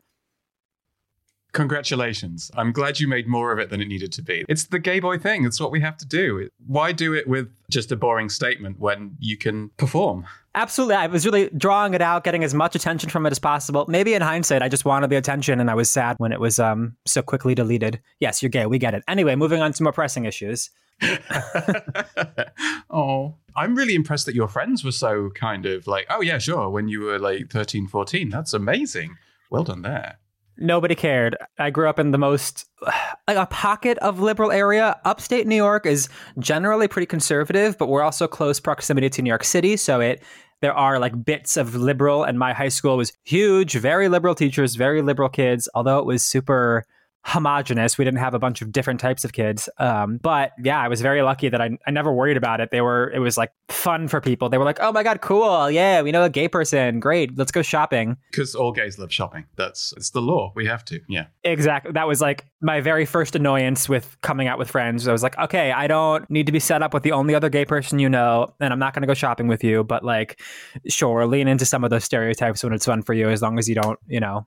Congratulations. 1.53 2.50
I'm 2.55 2.72
glad 2.72 3.00
you 3.00 3.08
made 3.08 3.27
more 3.27 3.51
of 3.51 3.60
it 3.60 3.70
than 3.70 3.79
it 3.79 3.88
needed 3.88 4.12
to 4.13 4.24
be. 4.24 4.43
It's 4.50 4.65
the 4.65 4.79
gay 4.79 5.00
boy 5.00 5.20
thing. 5.20 5.46
It's 5.46 5.60
what 5.60 5.72
we 5.72 5.79
have 5.82 5.98
to 5.98 6.05
do. 6.05 6.50
Why 6.65 6.91
do 6.91 7.13
it 7.13 7.27
with 7.27 7.48
just 7.70 7.91
a 7.91 7.96
boring 7.96 8.29
statement 8.29 8.79
when 8.79 9.15
you 9.20 9.38
can 9.38 9.70
perform? 9.77 10.25
Absolutely. 10.55 10.96
I 10.96 11.05
was 11.05 11.27
really 11.27 11.50
drawing 11.55 11.93
it 11.93 12.01
out, 12.01 12.24
getting 12.24 12.43
as 12.43 12.55
much 12.55 12.75
attention 12.75 13.12
from 13.12 13.27
it 13.27 13.32
as 13.32 13.38
possible. 13.38 13.86
Maybe 13.88 14.15
in 14.15 14.24
hindsight, 14.24 14.63
I 14.63 14.70
just 14.70 14.84
wanted 14.84 15.12
the 15.12 15.15
attention 15.15 15.60
and 15.60 15.70
I 15.70 15.75
was 15.75 15.91
sad 15.91 16.15
when 16.17 16.32
it 16.32 16.39
was 16.39 16.58
um, 16.58 16.96
so 17.05 17.22
quickly 17.22 17.53
deleted. 17.53 18.01
Yes, 18.20 18.41
you're 18.41 18.50
gay. 18.50 18.65
We 18.65 18.79
get 18.79 18.96
it. 18.96 19.03
Anyway, 19.08 19.36
moving 19.36 19.62
on 19.62 19.74
to 19.74 19.84
more 19.84 19.93
pressing 19.93 20.25
issues. 20.25 20.72
oh, 22.89 23.35
I'm 23.55 23.75
really 23.75 23.95
impressed 23.95 24.25
that 24.25 24.35
your 24.35 24.47
friends 24.47 24.83
were 24.83 24.91
so 24.91 25.29
kind 25.31 25.65
of 25.65 25.88
like, 25.88 26.05
oh, 26.09 26.21
yeah, 26.21 26.38
sure, 26.38 26.69
when 26.69 26.88
you 26.88 27.01
were 27.01 27.19
like 27.19 27.50
13, 27.50 27.88
14. 27.88 28.29
That's 28.29 28.53
amazing. 28.53 29.15
Well 29.50 29.63
done 29.63 29.81
there. 29.81 30.17
Nobody 30.57 30.93
cared. 30.93 31.35
I 31.57 31.71
grew 31.71 31.89
up 31.89 32.00
in 32.00 32.12
the 32.12 32.17
most 32.17 32.65
like 33.27 33.38
a 33.38 33.47
pocket 33.47 33.97
of 34.00 34.19
liberal 34.19 34.51
area. 34.51 35.00
Upstate 35.05 35.47
New 35.47 35.55
York 35.55 35.85
is 35.85 36.09
generally 36.39 36.88
pretty 36.88 37.07
conservative, 37.07 37.77
but 37.77 37.88
we're 37.88 38.03
also 38.03 38.27
close 38.27 38.59
proximity 38.59 39.09
to 39.09 39.21
New 39.21 39.29
York 39.29 39.43
City, 39.43 39.77
so 39.77 40.00
it 40.00 40.21
there 40.62 40.73
are 40.73 40.97
like 40.97 41.25
bits 41.25 41.57
of 41.57 41.75
liberal 41.75 42.23
and 42.23 42.39
my 42.39 42.53
high 42.53 42.69
school 42.69 42.95
was 42.95 43.12
huge, 43.23 43.73
very 43.73 44.07
liberal 44.07 44.33
teachers, 44.33 44.75
very 44.75 45.01
liberal 45.01 45.27
kids, 45.27 45.67
although 45.75 46.00
it 46.00 46.05
was 46.05 46.23
super 46.23 46.85
homogenous. 47.25 47.97
We 47.97 48.05
didn't 48.05 48.19
have 48.19 48.33
a 48.33 48.39
bunch 48.39 48.61
of 48.61 48.71
different 48.71 48.99
types 48.99 49.23
of 49.23 49.33
kids. 49.33 49.69
Um, 49.77 50.17
but 50.21 50.51
yeah, 50.61 50.79
I 50.79 50.87
was 50.89 51.01
very 51.01 51.21
lucky 51.21 51.49
that 51.49 51.61
I, 51.61 51.77
I 51.87 51.91
never 51.91 52.11
worried 52.11 52.37
about 52.37 52.59
it. 52.59 52.69
They 52.71 52.81
were, 52.81 53.11
it 53.11 53.19
was 53.19 53.37
like 53.37 53.51
fun 53.69 54.07
for 54.07 54.19
people. 54.19 54.49
They 54.49 54.57
were 54.57 54.65
like, 54.65 54.79
oh 54.81 54.91
my 54.91 55.03
God, 55.03 55.21
cool. 55.21 55.71
Yeah, 55.71 56.01
we 56.01 56.11
know 56.11 56.23
a 56.23 56.29
gay 56.29 56.47
person. 56.47 56.99
Great. 56.99 57.37
Let's 57.37 57.51
go 57.51 57.61
shopping. 57.61 58.17
Because 58.29 58.55
all 58.55 58.71
gays 58.71 58.99
love 58.99 59.11
shopping. 59.11 59.45
That's, 59.55 59.93
it's 59.95 60.09
the 60.09 60.21
law. 60.21 60.51
We 60.55 60.65
have 60.65 60.83
to. 60.85 60.99
Yeah. 61.07 61.27
Exactly. 61.43 61.93
That 61.93 62.07
was 62.07 62.19
like 62.19 62.45
my 62.61 62.81
very 62.81 63.05
first 63.05 63.35
annoyance 63.35 63.87
with 63.87 64.17
coming 64.21 64.47
out 64.47 64.59
with 64.59 64.69
friends. 64.69 65.07
I 65.07 65.11
was 65.11 65.23
like, 65.23 65.37
okay, 65.37 65.71
I 65.71 65.87
don't 65.87 66.29
need 66.29 66.45
to 66.47 66.51
be 66.51 66.59
set 66.59 66.83
up 66.83 66.93
with 66.93 67.03
the 67.03 67.13
only 67.13 67.35
other 67.35 67.49
gay 67.49 67.65
person 67.65 67.99
you 67.99 68.09
know, 68.09 68.53
and 68.59 68.73
I'm 68.73 68.79
not 68.79 68.93
going 68.93 69.01
to 69.01 69.07
go 69.07 69.13
shopping 69.13 69.47
with 69.47 69.63
you. 69.63 69.83
But 69.83 70.03
like, 70.03 70.41
sure, 70.87 71.25
lean 71.25 71.47
into 71.47 71.65
some 71.65 71.83
of 71.83 71.89
those 71.89 72.03
stereotypes 72.03 72.63
when 72.63 72.73
it's 72.73 72.85
fun 72.85 73.01
for 73.01 73.13
you, 73.13 73.29
as 73.29 73.41
long 73.41 73.57
as 73.57 73.69
you 73.69 73.75
don't, 73.75 73.99
you 74.07 74.19
know, 74.19 74.45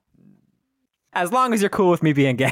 as 1.16 1.32
long 1.32 1.52
as 1.52 1.60
you're 1.60 1.70
cool 1.70 1.90
with 1.90 2.02
me 2.02 2.12
being 2.12 2.36
gay. 2.36 2.50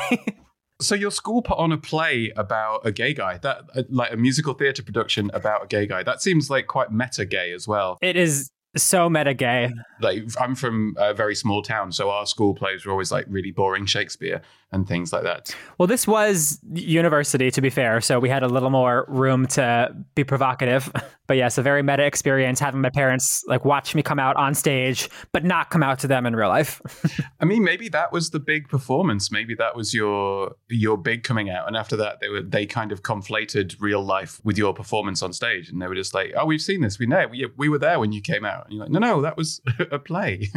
so 0.80 0.94
your 0.94 1.10
school 1.10 1.42
put 1.42 1.58
on 1.58 1.70
a 1.70 1.78
play 1.78 2.32
about 2.36 2.80
a 2.84 2.90
gay 2.90 3.14
guy 3.14 3.38
that 3.38 3.62
uh, 3.76 3.82
like 3.90 4.12
a 4.12 4.16
musical 4.16 4.54
theater 4.54 4.82
production 4.82 5.30
about 5.32 5.64
a 5.64 5.66
gay 5.66 5.86
guy 5.86 6.02
that 6.02 6.20
seems 6.20 6.50
like 6.50 6.66
quite 6.66 6.90
meta 6.90 7.24
gay 7.24 7.52
as 7.52 7.68
well 7.68 7.96
it 8.02 8.16
is 8.16 8.50
so 8.76 9.08
meta 9.08 9.34
gay. 9.34 9.72
Like 10.00 10.24
I'm 10.40 10.54
from 10.54 10.94
a 10.98 11.14
very 11.14 11.34
small 11.34 11.62
town, 11.62 11.92
so 11.92 12.10
our 12.10 12.26
school 12.26 12.54
plays 12.54 12.84
were 12.84 12.92
always 12.92 13.12
like 13.12 13.26
really 13.28 13.50
boring 13.50 13.86
Shakespeare 13.86 14.42
and 14.74 14.88
things 14.88 15.12
like 15.12 15.22
that. 15.22 15.54
Well, 15.78 15.86
this 15.86 16.06
was 16.06 16.58
university, 16.74 17.50
to 17.52 17.60
be 17.60 17.70
fair, 17.70 18.00
so 18.00 18.18
we 18.18 18.28
had 18.28 18.42
a 18.42 18.48
little 18.48 18.70
more 18.70 19.06
room 19.08 19.46
to 19.48 19.94
be 20.14 20.24
provocative. 20.24 20.92
But 21.26 21.38
yes, 21.38 21.56
a 21.56 21.62
very 21.62 21.82
meta 21.82 22.04
experience 22.04 22.60
having 22.60 22.82
my 22.82 22.90
parents 22.90 23.44
like 23.46 23.64
watch 23.64 23.94
me 23.94 24.02
come 24.02 24.18
out 24.18 24.36
on 24.36 24.54
stage, 24.54 25.08
but 25.32 25.42
not 25.42 25.70
come 25.70 25.82
out 25.82 25.98
to 26.00 26.06
them 26.06 26.26
in 26.26 26.36
real 26.36 26.48
life. 26.48 26.82
I 27.40 27.46
mean, 27.46 27.64
maybe 27.64 27.88
that 27.88 28.12
was 28.12 28.28
the 28.28 28.40
big 28.40 28.68
performance. 28.68 29.32
Maybe 29.32 29.54
that 29.54 29.74
was 29.74 29.94
your 29.94 30.54
your 30.68 30.98
big 30.98 31.22
coming 31.22 31.48
out, 31.48 31.66
and 31.66 31.78
after 31.78 31.96
that, 31.96 32.20
they 32.20 32.28
were 32.28 32.42
they 32.42 32.66
kind 32.66 32.92
of 32.92 33.02
conflated 33.02 33.74
real 33.80 34.04
life 34.04 34.38
with 34.44 34.58
your 34.58 34.74
performance 34.74 35.22
on 35.22 35.32
stage, 35.32 35.70
and 35.70 35.80
they 35.80 35.86
were 35.86 35.94
just 35.94 36.12
like, 36.12 36.34
"Oh, 36.36 36.44
we've 36.44 36.60
seen 36.60 36.82
this. 36.82 36.98
We 36.98 37.06
know. 37.06 37.26
We, 37.26 37.48
we 37.56 37.70
were 37.70 37.78
there 37.78 37.98
when 37.98 38.12
you 38.12 38.20
came 38.20 38.44
out." 38.44 38.66
And 38.66 38.74
you're 38.74 38.82
like, 38.82 38.92
"No, 38.92 38.98
no, 38.98 39.22
that 39.22 39.38
was 39.38 39.62
a 39.90 39.98
play." 39.98 40.50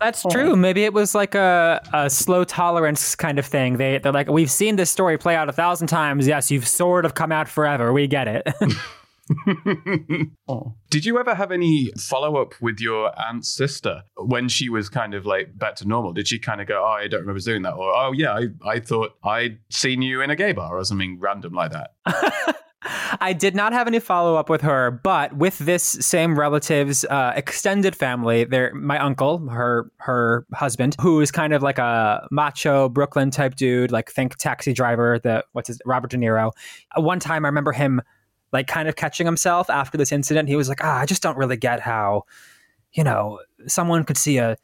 That's 0.00 0.24
oh. 0.24 0.30
true. 0.30 0.56
Maybe 0.56 0.84
it 0.84 0.94
was 0.94 1.14
like 1.14 1.34
a, 1.34 1.82
a 1.92 2.08
slow 2.08 2.44
tolerance 2.44 3.14
kind 3.14 3.38
of 3.38 3.44
thing. 3.48 3.76
They 3.76 3.98
they're 3.98 4.12
like, 4.12 4.28
we've 4.28 4.50
seen 4.50 4.76
this 4.76 4.90
story 4.90 5.18
play 5.18 5.34
out 5.34 5.48
a 5.48 5.52
thousand 5.52 5.88
times. 5.88 6.26
Yes, 6.26 6.50
you've 6.50 6.68
sort 6.68 7.04
of 7.04 7.14
come 7.14 7.32
out 7.32 7.48
forever. 7.48 7.92
We 7.92 8.06
get 8.06 8.28
it. 8.28 8.48
oh. 10.48 10.74
Did 10.90 11.04
you 11.04 11.18
ever 11.18 11.34
have 11.34 11.52
any 11.52 11.90
follow 11.98 12.40
up 12.40 12.54
with 12.60 12.80
your 12.80 13.12
aunt's 13.20 13.54
sister 13.54 14.02
when 14.16 14.48
she 14.48 14.68
was 14.68 14.88
kind 14.88 15.14
of 15.14 15.26
like 15.26 15.58
back 15.58 15.76
to 15.76 15.88
normal? 15.88 16.12
Did 16.12 16.28
she 16.28 16.38
kind 16.38 16.60
of 16.60 16.66
go, 16.66 16.82
"Oh, 16.82 16.92
I 16.92 17.08
don't 17.08 17.20
remember 17.20 17.40
doing 17.40 17.62
that," 17.62 17.74
or 17.74 17.94
"Oh, 17.94 18.12
yeah, 18.12 18.32
I, 18.32 18.46
I 18.68 18.80
thought 18.80 19.12
I'd 19.22 19.58
seen 19.70 20.02
you 20.02 20.22
in 20.22 20.30
a 20.30 20.36
gay 20.36 20.52
bar" 20.52 20.78
or 20.78 20.84
something 20.84 21.18
random 21.20 21.52
like 21.52 21.72
that? 21.72 21.90
I 23.20 23.32
did 23.32 23.54
not 23.54 23.72
have 23.72 23.86
any 23.86 24.00
follow 24.00 24.36
up 24.36 24.48
with 24.48 24.60
her, 24.62 24.90
but 24.90 25.36
with 25.36 25.58
this 25.58 25.82
same 25.82 26.38
relative's 26.38 27.04
uh, 27.04 27.32
extended 27.36 27.96
family, 27.96 28.44
there, 28.44 28.72
my 28.74 28.98
uncle, 28.98 29.38
her 29.48 29.90
her 29.98 30.46
husband, 30.52 30.96
who 31.00 31.20
is 31.20 31.30
kind 31.30 31.52
of 31.52 31.62
like 31.62 31.78
a 31.78 32.26
macho 32.30 32.88
Brooklyn 32.88 33.30
type 33.30 33.54
dude, 33.56 33.90
like 33.90 34.10
think 34.10 34.36
taxi 34.36 34.72
driver, 34.72 35.18
the 35.18 35.44
what's 35.52 35.68
his 35.68 35.80
Robert 35.84 36.10
De 36.10 36.16
Niro. 36.16 36.52
One 36.96 37.20
time, 37.20 37.44
I 37.44 37.48
remember 37.48 37.72
him 37.72 38.02
like 38.52 38.66
kind 38.66 38.88
of 38.88 38.96
catching 38.96 39.26
himself 39.26 39.68
after 39.70 39.98
this 39.98 40.12
incident. 40.12 40.48
He 40.48 40.56
was 40.56 40.68
like, 40.68 40.80
"Ah, 40.82 40.98
I 41.00 41.06
just 41.06 41.22
don't 41.22 41.36
really 41.36 41.56
get 41.56 41.80
how, 41.80 42.24
you 42.92 43.04
know, 43.04 43.40
someone 43.66 44.04
could 44.04 44.16
see 44.16 44.38
a." 44.38 44.56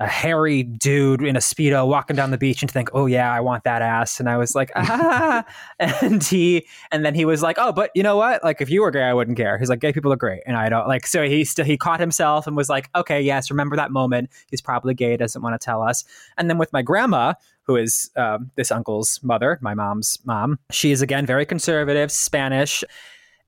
a 0.00 0.08
hairy 0.08 0.64
dude 0.64 1.22
in 1.22 1.36
a 1.36 1.40
speedo 1.40 1.86
walking 1.86 2.16
down 2.16 2.32
the 2.32 2.38
beach 2.38 2.62
and 2.62 2.70
think, 2.70 2.90
"Oh 2.94 3.06
yeah, 3.06 3.32
I 3.32 3.40
want 3.40 3.62
that 3.64 3.80
ass." 3.80 4.18
And 4.18 4.28
I 4.28 4.36
was 4.36 4.54
like, 4.54 4.72
"Ah!" 4.76 5.44
and 5.78 6.22
he, 6.22 6.66
and 6.90 7.04
then 7.04 7.14
he 7.14 7.24
was 7.24 7.42
like, 7.42 7.56
"Oh, 7.60 7.72
but 7.72 7.90
you 7.94 8.02
know 8.02 8.16
what? 8.16 8.42
Like, 8.42 8.60
if 8.60 8.68
you 8.68 8.82
were 8.82 8.90
gay, 8.90 9.02
I 9.02 9.14
wouldn't 9.14 9.36
care." 9.36 9.56
He's 9.56 9.68
like, 9.68 9.80
"Gay 9.80 9.92
people 9.92 10.12
are 10.12 10.16
great," 10.16 10.42
and 10.46 10.56
I 10.56 10.68
don't 10.68 10.88
like. 10.88 11.06
So 11.06 11.24
he 11.28 11.44
still 11.44 11.64
he 11.64 11.76
caught 11.76 12.00
himself 12.00 12.46
and 12.46 12.56
was 12.56 12.68
like, 12.68 12.90
"Okay, 12.96 13.20
yes, 13.20 13.50
remember 13.50 13.76
that 13.76 13.92
moment? 13.92 14.30
He's 14.50 14.60
probably 14.60 14.94
gay, 14.94 15.16
doesn't 15.16 15.42
want 15.42 15.60
to 15.60 15.64
tell 15.64 15.80
us." 15.80 16.04
And 16.36 16.50
then 16.50 16.58
with 16.58 16.72
my 16.72 16.82
grandma, 16.82 17.34
who 17.62 17.76
is 17.76 18.10
um, 18.16 18.50
this 18.56 18.72
uncle's 18.72 19.20
mother, 19.22 19.58
my 19.62 19.74
mom's 19.74 20.18
mom, 20.24 20.58
she 20.72 20.90
is 20.90 21.02
again 21.02 21.24
very 21.24 21.46
conservative, 21.46 22.10
Spanish, 22.10 22.82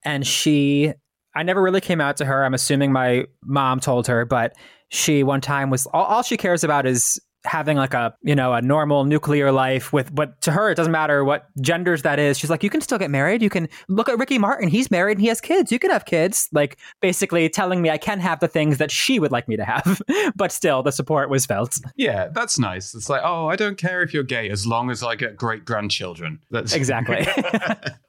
and 0.04 0.26
she. 0.26 0.92
I 1.34 1.42
never 1.42 1.60
really 1.60 1.82
came 1.82 2.00
out 2.00 2.16
to 2.16 2.24
her. 2.24 2.46
I'm 2.46 2.54
assuming 2.54 2.92
my 2.92 3.26
mom 3.42 3.78
told 3.78 4.06
her, 4.06 4.24
but 4.24 4.56
she 4.88 5.22
one 5.22 5.40
time 5.40 5.70
was 5.70 5.86
all, 5.86 6.04
all 6.04 6.22
she 6.22 6.36
cares 6.36 6.64
about 6.64 6.86
is 6.86 7.20
having 7.46 7.76
like 7.76 7.94
a 7.94 8.14
you 8.22 8.34
know 8.34 8.52
a 8.52 8.60
normal 8.60 9.04
nuclear 9.04 9.52
life 9.52 9.92
with 9.92 10.14
but 10.14 10.40
to 10.42 10.50
her 10.50 10.70
it 10.70 10.74
doesn't 10.74 10.92
matter 10.92 11.24
what 11.24 11.46
genders 11.60 12.02
that 12.02 12.18
is. 12.18 12.38
She's 12.38 12.50
like 12.50 12.62
you 12.62 12.70
can 12.70 12.80
still 12.80 12.98
get 12.98 13.10
married. 13.10 13.42
You 13.42 13.50
can 13.50 13.68
look 13.88 14.08
at 14.08 14.18
ricky 14.18 14.38
martin. 14.38 14.68
He's 14.68 14.90
married 14.90 15.18
and 15.18 15.22
he 15.22 15.28
has 15.28 15.40
kids. 15.40 15.72
You 15.72 15.78
can 15.78 15.90
have 15.90 16.04
kids. 16.04 16.48
Like 16.52 16.78
basically 17.00 17.48
telling 17.48 17.80
me 17.82 17.90
i 17.90 17.98
can 17.98 18.20
have 18.20 18.40
the 18.40 18.48
things 18.48 18.78
that 18.78 18.90
she 18.90 19.18
would 19.18 19.32
like 19.32 19.48
me 19.48 19.56
to 19.56 19.64
have 19.64 20.02
but 20.36 20.52
still 20.52 20.82
the 20.82 20.92
support 20.92 21.30
was 21.30 21.46
felt. 21.46 21.78
Yeah 21.96 22.28
that's 22.28 22.58
nice. 22.58 22.94
It's 22.94 23.08
like 23.08 23.22
oh 23.24 23.48
i 23.48 23.56
don't 23.56 23.78
care 23.78 24.02
if 24.02 24.12
you're 24.12 24.24
gay 24.24 24.50
as 24.50 24.66
long 24.66 24.90
as 24.90 25.02
i 25.02 25.14
get 25.14 25.36
great 25.36 25.64
grandchildren 25.64 26.40
that's 26.50 26.74
exactly 26.74 27.26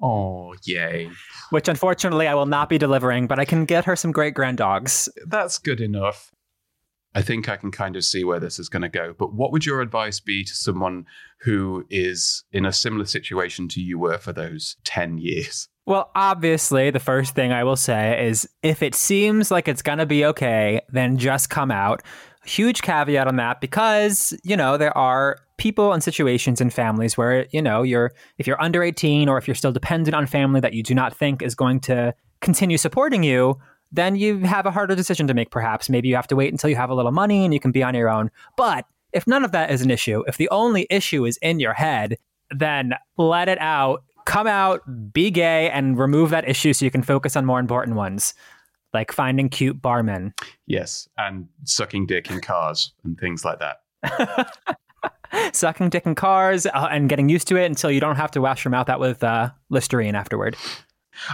Oh, 0.00 0.54
yay. 0.64 1.10
Which 1.50 1.68
unfortunately 1.68 2.26
I 2.26 2.34
will 2.34 2.46
not 2.46 2.68
be 2.68 2.78
delivering, 2.78 3.26
but 3.26 3.38
I 3.38 3.44
can 3.44 3.64
get 3.64 3.86
her 3.86 3.96
some 3.96 4.12
great 4.12 4.34
grand 4.34 4.58
dogs. 4.58 5.08
That's 5.26 5.58
good 5.58 5.80
enough. 5.80 6.32
I 7.14 7.22
think 7.22 7.48
I 7.48 7.56
can 7.56 7.70
kind 7.70 7.96
of 7.96 8.04
see 8.04 8.24
where 8.24 8.38
this 8.38 8.58
is 8.58 8.68
going 8.68 8.82
to 8.82 8.90
go. 8.90 9.14
But 9.18 9.32
what 9.32 9.50
would 9.50 9.64
your 9.64 9.80
advice 9.80 10.20
be 10.20 10.44
to 10.44 10.54
someone 10.54 11.06
who 11.40 11.86
is 11.88 12.44
in 12.52 12.66
a 12.66 12.72
similar 12.72 13.06
situation 13.06 13.68
to 13.68 13.80
you 13.80 13.98
were 13.98 14.18
for 14.18 14.34
those 14.34 14.76
10 14.84 15.16
years? 15.16 15.68
Well, 15.86 16.10
obviously, 16.14 16.90
the 16.90 17.00
first 17.00 17.34
thing 17.34 17.52
I 17.52 17.64
will 17.64 17.76
say 17.76 18.26
is 18.26 18.46
if 18.62 18.82
it 18.82 18.94
seems 18.94 19.50
like 19.50 19.66
it's 19.66 19.82
going 19.82 19.98
to 19.98 20.04
be 20.04 20.26
okay, 20.26 20.82
then 20.90 21.16
just 21.16 21.48
come 21.48 21.70
out. 21.70 22.02
Huge 22.46 22.82
caveat 22.82 23.26
on 23.26 23.36
that 23.36 23.60
because, 23.60 24.32
you 24.44 24.56
know, 24.56 24.76
there 24.76 24.96
are 24.96 25.38
people 25.56 25.92
and 25.92 26.02
situations 26.02 26.60
in 26.60 26.70
families 26.70 27.16
where, 27.16 27.46
you 27.50 27.60
know, 27.60 27.82
you're 27.82 28.12
if 28.38 28.46
you're 28.46 28.60
under 28.62 28.82
18 28.82 29.28
or 29.28 29.36
if 29.38 29.48
you're 29.48 29.54
still 29.54 29.72
dependent 29.72 30.14
on 30.14 30.26
family 30.26 30.60
that 30.60 30.72
you 30.72 30.82
do 30.82 30.94
not 30.94 31.14
think 31.14 31.42
is 31.42 31.54
going 31.54 31.80
to 31.80 32.14
continue 32.40 32.78
supporting 32.78 33.22
you, 33.22 33.58
then 33.92 34.16
you 34.16 34.38
have 34.40 34.66
a 34.66 34.70
harder 34.70 34.94
decision 34.94 35.26
to 35.26 35.34
make, 35.34 35.50
perhaps. 35.50 35.88
Maybe 35.88 36.08
you 36.08 36.16
have 36.16 36.26
to 36.28 36.36
wait 36.36 36.52
until 36.52 36.70
you 36.70 36.76
have 36.76 36.90
a 36.90 36.94
little 36.94 37.12
money 37.12 37.44
and 37.44 37.54
you 37.54 37.60
can 37.60 37.72
be 37.72 37.82
on 37.82 37.94
your 37.94 38.08
own. 38.08 38.30
But 38.56 38.86
if 39.12 39.26
none 39.26 39.44
of 39.44 39.52
that 39.52 39.70
is 39.70 39.82
an 39.82 39.90
issue, 39.90 40.22
if 40.26 40.36
the 40.36 40.48
only 40.50 40.86
issue 40.90 41.24
is 41.24 41.38
in 41.42 41.60
your 41.60 41.72
head, 41.72 42.18
then 42.50 42.94
let 43.16 43.48
it 43.48 43.60
out. 43.60 44.04
Come 44.24 44.48
out, 44.48 44.82
be 45.12 45.30
gay, 45.30 45.70
and 45.70 45.96
remove 45.96 46.30
that 46.30 46.48
issue 46.48 46.72
so 46.72 46.84
you 46.84 46.90
can 46.90 47.02
focus 47.02 47.36
on 47.36 47.46
more 47.46 47.60
important 47.60 47.96
ones, 47.96 48.34
like 48.96 49.12
finding 49.12 49.50
cute 49.50 49.80
barmen. 49.80 50.32
Yes, 50.66 51.06
and 51.18 51.48
sucking 51.64 52.06
dick 52.06 52.30
in 52.30 52.40
cars 52.40 52.94
and 53.04 53.18
things 53.18 53.44
like 53.44 53.58
that. 53.60 54.78
Sucking 55.52 55.90
dick 55.90 56.06
in 56.06 56.14
cars 56.14 56.64
uh, 56.64 56.88
and 56.90 57.06
getting 57.06 57.28
used 57.28 57.46
to 57.48 57.56
it 57.56 57.66
until 57.66 57.90
you 57.90 58.00
don't 58.00 58.16
have 58.16 58.30
to 58.30 58.40
wash 58.40 58.64
your 58.64 58.70
mouth 58.70 58.88
out 58.88 58.98
with 58.98 59.22
uh, 59.22 59.50
Listerine 59.68 60.14
afterward. 60.14 60.56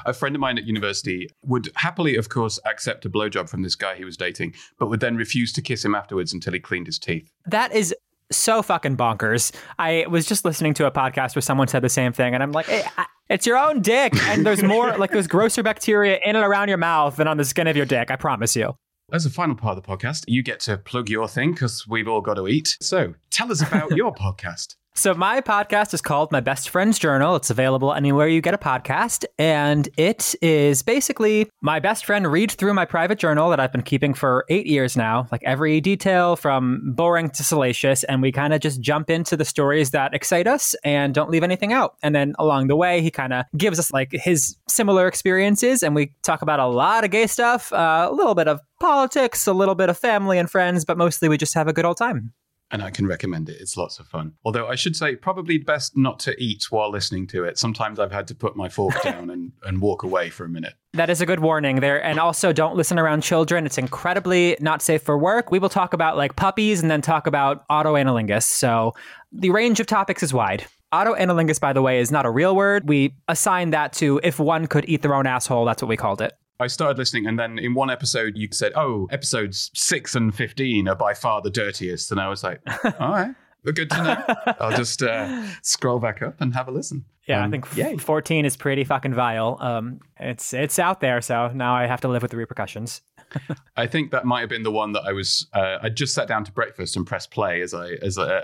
A 0.04 0.12
friend 0.12 0.34
of 0.34 0.40
mine 0.40 0.58
at 0.58 0.64
university 0.64 1.28
would 1.44 1.70
happily, 1.76 2.16
of 2.16 2.28
course, 2.28 2.58
accept 2.66 3.04
a 3.04 3.10
blowjob 3.10 3.48
from 3.48 3.62
this 3.62 3.76
guy 3.76 3.94
he 3.94 4.04
was 4.04 4.16
dating, 4.16 4.54
but 4.78 4.88
would 4.88 5.00
then 5.00 5.16
refuse 5.16 5.52
to 5.52 5.62
kiss 5.62 5.84
him 5.84 5.94
afterwards 5.94 6.32
until 6.32 6.52
he 6.52 6.58
cleaned 6.58 6.86
his 6.86 6.98
teeth. 6.98 7.30
That 7.46 7.72
is 7.72 7.94
so 8.32 8.62
fucking 8.62 8.96
bonkers. 8.96 9.52
I 9.78 10.06
was 10.08 10.26
just 10.26 10.44
listening 10.44 10.74
to 10.74 10.86
a 10.86 10.90
podcast 10.90 11.36
where 11.36 11.42
someone 11.42 11.68
said 11.68 11.82
the 11.82 11.88
same 11.88 12.12
thing, 12.12 12.34
and 12.34 12.42
I'm 12.42 12.52
like, 12.52 12.66
hey, 12.66 12.82
it's 13.32 13.46
your 13.46 13.56
own 13.56 13.80
dick, 13.80 14.14
and 14.28 14.44
there's 14.44 14.62
more 14.74 14.96
like 14.96 15.10
there's 15.10 15.26
grosser 15.26 15.62
bacteria 15.62 16.20
in 16.24 16.36
and 16.36 16.44
around 16.44 16.68
your 16.68 16.78
mouth 16.78 17.16
than 17.16 17.26
on 17.26 17.38
the 17.38 17.44
skin 17.44 17.66
of 17.66 17.76
your 17.76 17.86
dick. 17.86 18.10
I 18.10 18.16
promise 18.16 18.54
you. 18.54 18.74
As 19.12 19.26
a 19.26 19.30
final 19.30 19.54
part 19.56 19.76
of 19.76 19.82
the 19.82 19.88
podcast, 19.88 20.24
you 20.28 20.42
get 20.42 20.60
to 20.60 20.78
plug 20.78 21.10
your 21.10 21.28
thing 21.28 21.52
because 21.52 21.86
we've 21.86 22.08
all 22.08 22.20
got 22.20 22.34
to 22.34 22.48
eat. 22.48 22.78
So 22.80 23.14
tell 23.30 23.50
us 23.50 23.60
about 23.60 23.90
your 23.96 24.14
podcast. 24.14 24.76
So, 24.94 25.14
my 25.14 25.40
podcast 25.40 25.94
is 25.94 26.02
called 26.02 26.30
My 26.32 26.40
Best 26.40 26.68
Friend's 26.68 26.98
Journal. 26.98 27.34
It's 27.34 27.48
available 27.48 27.94
anywhere 27.94 28.28
you 28.28 28.42
get 28.42 28.52
a 28.52 28.58
podcast. 28.58 29.24
And 29.38 29.88
it 29.96 30.34
is 30.42 30.82
basically 30.82 31.48
my 31.62 31.80
best 31.80 32.04
friend 32.04 32.30
reads 32.30 32.56
through 32.56 32.74
my 32.74 32.84
private 32.84 33.18
journal 33.18 33.48
that 33.48 33.58
I've 33.58 33.72
been 33.72 33.82
keeping 33.82 34.12
for 34.12 34.44
eight 34.50 34.66
years 34.66 34.94
now, 34.94 35.28
like 35.32 35.42
every 35.44 35.80
detail 35.80 36.36
from 36.36 36.92
boring 36.94 37.30
to 37.30 37.42
salacious. 37.42 38.04
And 38.04 38.20
we 38.20 38.32
kind 38.32 38.52
of 38.52 38.60
just 38.60 38.82
jump 38.82 39.08
into 39.08 39.34
the 39.34 39.46
stories 39.46 39.92
that 39.92 40.12
excite 40.12 40.46
us 40.46 40.74
and 40.84 41.14
don't 41.14 41.30
leave 41.30 41.42
anything 41.42 41.72
out. 41.72 41.96
And 42.02 42.14
then 42.14 42.34
along 42.38 42.66
the 42.66 42.76
way, 42.76 43.00
he 43.00 43.10
kind 43.10 43.32
of 43.32 43.46
gives 43.56 43.78
us 43.78 43.90
like 43.94 44.12
his 44.12 44.56
similar 44.68 45.08
experiences. 45.08 45.82
And 45.82 45.94
we 45.94 46.12
talk 46.22 46.42
about 46.42 46.60
a 46.60 46.66
lot 46.66 47.02
of 47.02 47.10
gay 47.10 47.26
stuff, 47.26 47.72
uh, 47.72 48.08
a 48.10 48.14
little 48.14 48.34
bit 48.34 48.46
of 48.46 48.60
politics, 48.78 49.46
a 49.46 49.54
little 49.54 49.74
bit 49.74 49.88
of 49.88 49.96
family 49.96 50.38
and 50.38 50.50
friends, 50.50 50.84
but 50.84 50.98
mostly 50.98 51.30
we 51.30 51.38
just 51.38 51.54
have 51.54 51.66
a 51.66 51.72
good 51.72 51.86
old 51.86 51.96
time 51.96 52.34
and 52.72 52.82
I 52.82 52.90
can 52.90 53.06
recommend 53.06 53.48
it. 53.50 53.60
It's 53.60 53.76
lots 53.76 53.98
of 53.98 54.06
fun. 54.06 54.32
Although 54.44 54.66
I 54.66 54.74
should 54.74 54.96
say, 54.96 55.14
probably 55.14 55.58
best 55.58 55.96
not 55.96 56.18
to 56.20 56.34
eat 56.42 56.64
while 56.70 56.90
listening 56.90 57.26
to 57.28 57.44
it. 57.44 57.58
Sometimes 57.58 58.00
I've 58.00 58.10
had 58.10 58.26
to 58.28 58.34
put 58.34 58.56
my 58.56 58.68
fork 58.68 59.00
down 59.04 59.30
and, 59.30 59.52
and 59.62 59.80
walk 59.80 60.02
away 60.02 60.30
for 60.30 60.44
a 60.44 60.48
minute. 60.48 60.74
That 60.94 61.10
is 61.10 61.20
a 61.20 61.26
good 61.26 61.40
warning 61.40 61.80
there. 61.80 62.02
And 62.02 62.18
also, 62.18 62.52
don't 62.52 62.74
listen 62.74 62.98
around 62.98 63.22
children. 63.22 63.66
It's 63.66 63.78
incredibly 63.78 64.56
not 64.60 64.82
safe 64.82 65.02
for 65.02 65.16
work. 65.18 65.50
We 65.50 65.58
will 65.58 65.68
talk 65.68 65.92
about 65.92 66.16
like 66.16 66.34
puppies 66.34 66.80
and 66.80 66.90
then 66.90 67.02
talk 67.02 67.26
about 67.26 67.68
autoanalingus. 67.68 68.44
So 68.44 68.94
the 69.30 69.50
range 69.50 69.78
of 69.78 69.86
topics 69.86 70.22
is 70.22 70.32
wide. 70.32 70.66
Autoanalingus, 70.92 71.60
by 71.60 71.72
the 71.72 71.80
way, 71.80 72.00
is 72.00 72.10
not 72.10 72.26
a 72.26 72.30
real 72.30 72.54
word. 72.54 72.88
We 72.88 73.14
assign 73.28 73.70
that 73.70 73.94
to 73.94 74.20
if 74.22 74.38
one 74.38 74.66
could 74.66 74.86
eat 74.88 75.02
their 75.02 75.14
own 75.14 75.26
asshole. 75.26 75.64
That's 75.64 75.82
what 75.82 75.88
we 75.88 75.96
called 75.96 76.20
it. 76.20 76.34
I 76.62 76.68
started 76.68 76.98
listening, 76.98 77.26
and 77.26 77.38
then 77.38 77.58
in 77.58 77.74
one 77.74 77.90
episode, 77.90 78.36
you 78.36 78.48
said, 78.52 78.72
"Oh, 78.76 79.08
episodes 79.10 79.70
six 79.74 80.14
and 80.14 80.34
fifteen 80.34 80.88
are 80.88 80.94
by 80.94 81.14
far 81.14 81.42
the 81.42 81.50
dirtiest," 81.50 82.10
and 82.10 82.20
I 82.20 82.28
was 82.28 82.42
like, 82.42 82.60
"All 83.00 83.10
right." 83.10 83.34
Good 83.64 83.90
to 83.90 84.02
know. 84.02 84.54
I'll 84.60 84.76
just 84.76 85.02
uh, 85.02 85.44
scroll 85.62 86.00
back 86.00 86.20
up 86.20 86.40
and 86.40 86.52
have 86.54 86.66
a 86.66 86.72
listen. 86.72 87.04
Yeah, 87.28 87.44
um, 87.44 87.46
I 87.46 87.50
think 87.50 87.76
yay. 87.76 87.96
14 87.96 88.44
is 88.44 88.56
pretty 88.56 88.82
fucking 88.82 89.14
vile. 89.14 89.56
Um, 89.60 90.00
it's 90.18 90.52
it's 90.52 90.80
out 90.80 91.00
there, 91.00 91.20
so 91.20 91.48
now 91.48 91.74
I 91.74 91.86
have 91.86 92.00
to 92.00 92.08
live 92.08 92.22
with 92.22 92.32
the 92.32 92.36
repercussions. 92.36 93.02
I 93.76 93.86
think 93.86 94.10
that 94.10 94.24
might 94.24 94.40
have 94.40 94.48
been 94.48 94.64
the 94.64 94.72
one 94.72 94.92
that 94.92 95.02
I 95.06 95.12
was. 95.12 95.46
Uh, 95.52 95.78
I 95.80 95.88
just 95.90 96.14
sat 96.14 96.26
down 96.26 96.44
to 96.44 96.52
breakfast 96.52 96.96
and 96.96 97.06
pressed 97.06 97.30
play 97.30 97.60
as 97.62 97.72
I 97.72 97.92
as 98.02 98.18
I, 98.18 98.42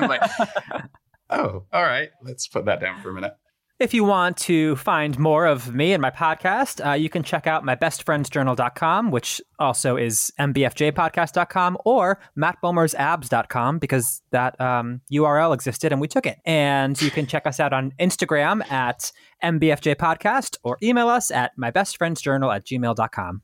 like, 0.00 0.20
oh, 1.30 1.64
all 1.72 1.82
right, 1.82 2.10
let's 2.22 2.46
put 2.46 2.66
that 2.66 2.80
down 2.80 3.00
for 3.00 3.08
a 3.08 3.14
minute. 3.14 3.34
If 3.82 3.92
you 3.92 4.04
want 4.04 4.36
to 4.36 4.76
find 4.76 5.18
more 5.18 5.44
of 5.44 5.74
me 5.74 5.92
and 5.92 6.00
my 6.00 6.12
podcast, 6.12 6.86
uh, 6.86 6.92
you 6.92 7.10
can 7.10 7.24
check 7.24 7.48
out 7.48 7.64
my 7.64 7.74
bestfriendsjournal.com, 7.74 9.10
which 9.10 9.40
also 9.58 9.96
is 9.96 10.30
mbfjpodcast.com 10.38 11.78
or 11.84 12.20
mattbomersabs.com 12.38 13.80
because 13.80 14.22
that 14.30 14.60
um, 14.60 15.00
URL 15.12 15.52
existed 15.52 15.90
and 15.90 16.00
we 16.00 16.06
took 16.06 16.26
it. 16.26 16.38
And 16.44 17.02
you 17.02 17.10
can 17.10 17.26
check 17.26 17.44
us 17.44 17.58
out 17.58 17.72
on 17.72 17.90
Instagram 17.98 18.64
at 18.70 19.10
mbfjpodcast 19.42 20.58
or 20.62 20.78
email 20.80 21.08
us 21.08 21.32
at 21.32 21.50
mybestfriendsjournal 21.58 22.54
at 22.54 22.64
gmail.com. 22.64 23.42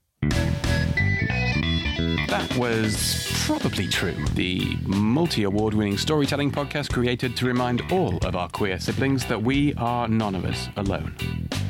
Was 2.58 3.30
probably 3.46 3.86
true. 3.86 4.16
The 4.34 4.76
multi 4.84 5.44
award 5.44 5.74
winning 5.74 5.96
storytelling 5.96 6.50
podcast 6.50 6.92
created 6.92 7.36
to 7.36 7.46
remind 7.46 7.82
all 7.92 8.18
of 8.26 8.34
our 8.34 8.48
queer 8.48 8.80
siblings 8.80 9.24
that 9.26 9.40
we 9.40 9.74
are 9.74 10.08
none 10.08 10.34
of 10.34 10.44
us 10.44 10.68
alone. 10.76 11.14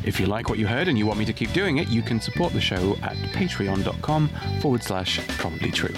If 0.02 0.18
you 0.18 0.24
like 0.24 0.48
what 0.48 0.58
you 0.58 0.66
heard 0.66 0.88
and 0.88 0.98
you 0.98 1.04
want 1.04 1.18
me 1.18 1.26
to 1.26 1.34
keep 1.34 1.52
doing 1.52 1.76
it, 1.76 1.88
you 1.88 2.00
can 2.00 2.22
support 2.22 2.54
the 2.54 2.60
show 2.62 2.92
at 3.02 3.16
patreon.com 3.34 4.30
forward 4.60 4.82
slash 4.82 5.18
probably 5.36 5.70
true. 5.70 5.94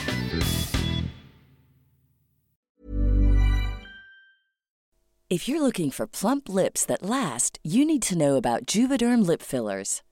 If 5.28 5.46
you're 5.46 5.62
looking 5.62 5.92
for 5.92 6.08
plump 6.08 6.48
lips 6.48 6.84
that 6.86 7.04
last, 7.04 7.60
you 7.62 7.84
need 7.84 8.02
to 8.02 8.18
know 8.18 8.34
about 8.34 8.66
Juvederm 8.66 9.24
lip 9.24 9.42
fillers. 9.42 10.02